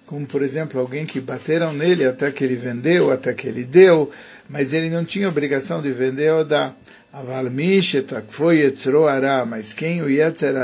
Como, 0.07 0.25
por 0.27 0.43
exemplo, 0.43 0.79
alguém 0.79 1.05
que 1.05 1.21
bateram 1.21 1.73
nele 1.73 2.05
até 2.05 2.31
que 2.31 2.45
ele 2.45 2.55
vendeu, 2.55 3.11
até 3.11 3.33
que 3.33 3.49
ele 3.49 3.65
deu, 3.65 4.11
mas 4.49 4.73
ele 4.73 4.89
não 4.89 5.05
tinha 5.05 5.29
obrigação 5.29 5.83
de 5.83 5.91
vender 5.91 6.33
ou 6.33 6.45
dar. 6.45 6.77
Mas 9.49 9.73
quem 9.73 10.03
o 10.03 10.11
Yetzer 10.11 10.55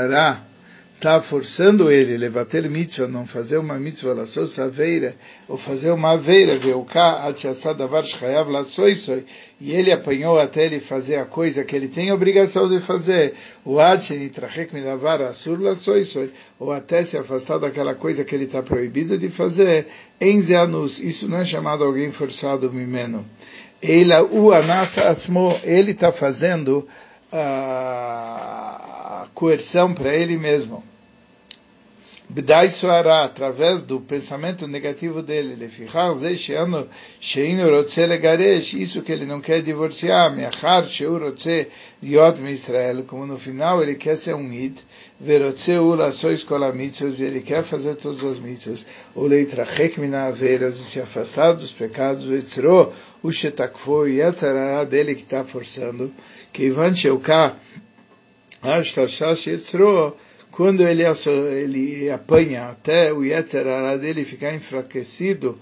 está 0.93 1.19
forçando 1.19 1.89
ele, 1.89 2.15
levater 2.15 2.69
mitzvah, 2.69 3.07
não 3.07 3.25
fazer 3.25 3.57
uma 3.57 3.79
mitzvah, 3.79 4.13
laçou 4.13 4.45
saveira, 4.45 5.15
ou 5.47 5.57
fazer 5.57 5.89
uma 5.89 6.11
aveira, 6.11 6.55
veuká, 6.55 7.27
atchassadavar 7.27 8.05
shchayav 8.05 8.51
laçoisoi, 8.51 9.25
e 9.59 9.71
ele 9.71 9.91
apanhou 9.91 10.39
até 10.39 10.67
ele 10.67 10.79
fazer 10.79 11.15
a 11.15 11.25
coisa 11.25 11.65
que 11.65 11.75
ele 11.75 11.87
tem 11.87 12.11
a 12.11 12.13
obrigação 12.13 12.69
de 12.69 12.79
fazer, 12.79 13.33
o 13.65 13.79
adshenitrachek 13.79 14.75
midavar 14.75 15.23
asur 15.23 15.59
laçoisoi, 15.59 16.29
ou 16.59 16.71
até 16.71 17.03
se 17.03 17.17
afastar 17.17 17.57
daquela 17.57 17.95
coisa 17.95 18.23
que 18.23 18.35
ele 18.35 18.45
está 18.45 18.61
proibido 18.61 19.17
de 19.17 19.29
fazer, 19.29 19.87
enzeanus, 20.21 20.99
isso 20.99 21.27
não 21.27 21.39
é 21.39 21.45
chamado 21.45 21.83
alguém 21.83 22.11
forçado 22.11 22.71
mimeno. 22.71 23.27
Ele, 23.83 24.17
o 24.31 24.53
anasa 24.53 25.09
atzmo, 25.09 25.53
ele 25.63 25.91
está 25.91 26.09
fazendo 26.09 26.87
a 27.31 29.27
coerção 29.33 29.93
para 29.93 30.15
ele 30.15 30.37
mesmo. 30.37 30.81
Bdai 32.33 32.67
Suara, 32.71 33.25
através 33.25 33.83
do 33.83 34.01
pensamento 34.01 34.67
negativo 34.67 35.21
dele, 35.21 35.53
Lefichar 35.53 36.15
Ze 36.15 36.35
Sheano 36.35 36.89
Sheino 37.21 37.69
Rotze 37.69 38.07
Legaresh, 38.07 38.73
isso 38.73 39.03
que 39.03 39.11
ele 39.11 39.27
não 39.27 39.39
quer 39.39 39.61
divorciar, 39.61 40.35
Meachar 40.35 40.83
Sheu 40.83 41.19
Rotze 41.19 41.67
Yot 42.01 42.41
Israel, 42.49 43.03
como 43.03 43.27
no 43.27 43.37
final 43.37 43.83
ele 43.83 43.93
quer 43.93 44.17
ser 44.17 44.33
um 44.33 44.51
Id, 44.51 44.79
Verotze 45.21 45.73
Ula 45.73 46.11
Sois 46.11 46.43
Kol 46.43 46.73
mitzvahs, 46.73 47.21
ele 47.21 47.41
quer 47.41 47.63
fazer 47.63 47.97
todas 47.97 48.25
as 48.25 48.39
mitzvahs, 48.39 48.87
o 49.13 49.27
Leitrachek 49.27 49.99
Mina 49.99 50.25
Averas, 50.25 50.77
se 50.77 50.99
afastar 50.99 51.53
dos 51.53 51.71
pecados, 51.71 52.25
o 52.25 52.33
Etzro, 52.33 52.91
o 53.21 53.31
Shetakfo, 53.31 54.07
e 54.07 54.23
a 54.23 54.83
dele 54.85 55.13
que 55.13 55.21
está 55.21 55.43
forçando, 55.43 56.11
que 56.51 56.73
Sheuka, 56.95 57.55
Ashtashash 58.63 59.45
Etzro, 59.49 60.17
quando 60.55 60.87
ele, 60.87 61.01
ele 61.03 62.11
apanha 62.11 62.65
até 62.65 63.11
o 63.11 63.25
Yetzer 63.25 63.65
dele 63.99 64.23
ficar 64.23 64.53
enfraquecido, 64.53 65.57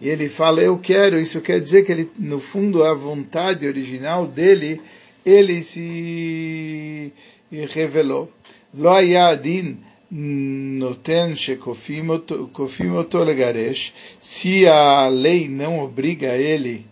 e 0.00 0.08
ele 0.08 0.28
fala, 0.28 0.60
eu 0.60 0.78
quero, 0.78 1.18
isso 1.18 1.40
quer 1.40 1.60
dizer 1.60 1.84
que 1.84 1.90
ele, 1.90 2.08
no 2.20 2.38
fundo, 2.38 2.84
a 2.84 2.94
vontade 2.94 3.66
original 3.66 4.28
dele, 4.28 4.80
ele 5.26 5.60
se 5.60 7.12
revelou. 7.50 8.30
Lo 8.72 8.92
noten 10.10 11.34
shekofim 11.34 12.10
oto 12.10 13.24
legaresh, 13.24 13.92
se 14.20 14.68
a 14.68 15.08
lei 15.08 15.48
não 15.48 15.80
obriga 15.80 16.36
ele 16.36 16.86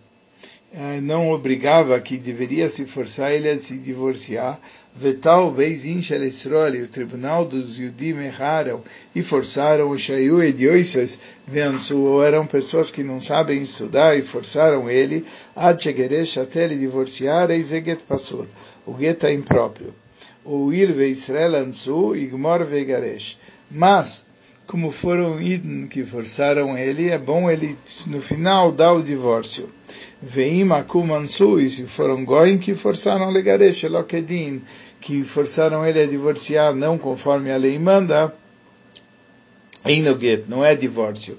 não 1.02 1.30
obrigava 1.30 2.00
que 2.00 2.16
deveria 2.16 2.68
se 2.68 2.86
forçar 2.86 3.32
ele 3.32 3.48
a 3.48 3.58
se 3.58 3.76
divorciar, 3.76 4.58
Vetal 4.94 5.50
Beizin 5.50 6.02
Shel 6.02 6.22
Israel, 6.24 6.84
o 6.84 6.86
tribunal 6.86 7.46
dos 7.46 7.78
Yudim 7.78 8.18
erraram 8.18 8.82
e 9.14 9.22
forçaram 9.22 9.88
o 9.88 9.96
Shayu 9.96 10.42
Edioisos, 10.42 11.18
ou 11.90 12.22
eram 12.22 12.46
pessoas 12.46 12.90
que 12.90 13.02
não 13.02 13.18
sabem 13.18 13.62
estudar 13.62 14.18
e 14.18 14.22
forçaram 14.22 14.90
ele, 14.90 15.24
a 15.56 15.76
Chegeresh 15.76 16.36
até 16.36 16.64
ele 16.64 16.76
divorciar, 16.76 17.50
e 17.50 17.62
Zeget 17.62 18.02
Pasur, 18.06 18.46
o 18.84 18.92
gueta 18.92 19.30
é 19.30 19.34
impróprio. 19.34 19.94
O 20.44 20.72
Ilve 20.72 21.06
Israel 21.06 21.54
Ansu, 21.54 22.14
Igmor 22.14 22.64
Vegaresh. 22.66 23.38
Mas, 23.70 24.24
como 24.66 24.90
foram 24.90 25.40
Idn 25.40 25.86
que 25.86 26.04
forçaram 26.04 26.76
ele, 26.76 27.08
é 27.08 27.18
bom 27.18 27.50
ele, 27.50 27.78
no 28.08 28.20
final, 28.20 28.70
dar 28.70 28.92
o 28.92 29.02
divórcio. 29.02 29.70
Veim 30.22 30.70
akumansu, 30.70 31.60
e 31.60 31.68
se 31.68 31.84
foram 31.84 32.24
goim 32.24 32.56
que 32.56 32.74
forçaram 32.74 33.30
legaresh, 33.30 33.82
lokedin, 33.84 34.62
que 35.00 35.24
forçaram 35.24 35.84
ele 35.84 36.00
a 36.00 36.06
divorciar 36.06 36.72
não 36.74 36.96
conforme 36.96 37.50
a 37.50 37.56
lei 37.56 37.76
manda, 37.78 38.32
Einoget, 39.84 40.44
não 40.48 40.64
é 40.64 40.76
divórcio. 40.76 41.36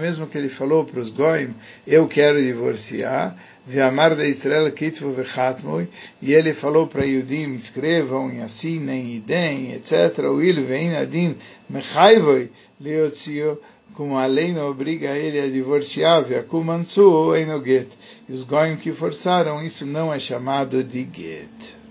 Mesmo 0.00 0.26
que 0.26 0.38
ele 0.38 0.48
falou 0.48 0.84
para 0.86 1.00
os 1.00 1.10
goim, 1.10 1.54
eu 1.86 2.08
quero 2.08 2.42
divorciar, 2.42 3.36
Viamar 3.68 4.14
de 4.14 4.24
Israel 4.28 4.70
kitvu 4.70 5.10
vechatmui, 5.10 5.88
e 6.22 6.32
ele 6.32 6.54
falou 6.54 6.86
para 6.86 7.04
Yudim, 7.04 7.52
escrevam 7.54 8.32
e 8.32 8.40
assinem 8.40 9.16
e 9.16 9.18
deem, 9.18 9.72
etc. 9.72 10.18
O 10.30 10.40
il 10.40 10.62
vein 10.62 10.94
adin 10.94 11.36
mechaivoi 11.68 12.52
leotzio, 12.80 13.58
como 13.94 14.18
a 14.18 14.26
lei 14.26 14.52
não 14.52 14.70
obriga 14.70 15.16
ele 15.16 15.40
a 15.40 15.50
divorciar, 15.50 16.24
Viakumansu 16.24 17.10
ou 17.10 17.36
Einoget. 17.36 17.88
E 18.28 18.32
os 18.32 18.42
goim 18.42 18.76
que 18.76 18.92
forçaram, 18.92 19.64
isso 19.64 19.86
não 19.86 20.12
é 20.12 20.18
chamado 20.18 20.82
de 20.84 21.08
get. 21.12 21.76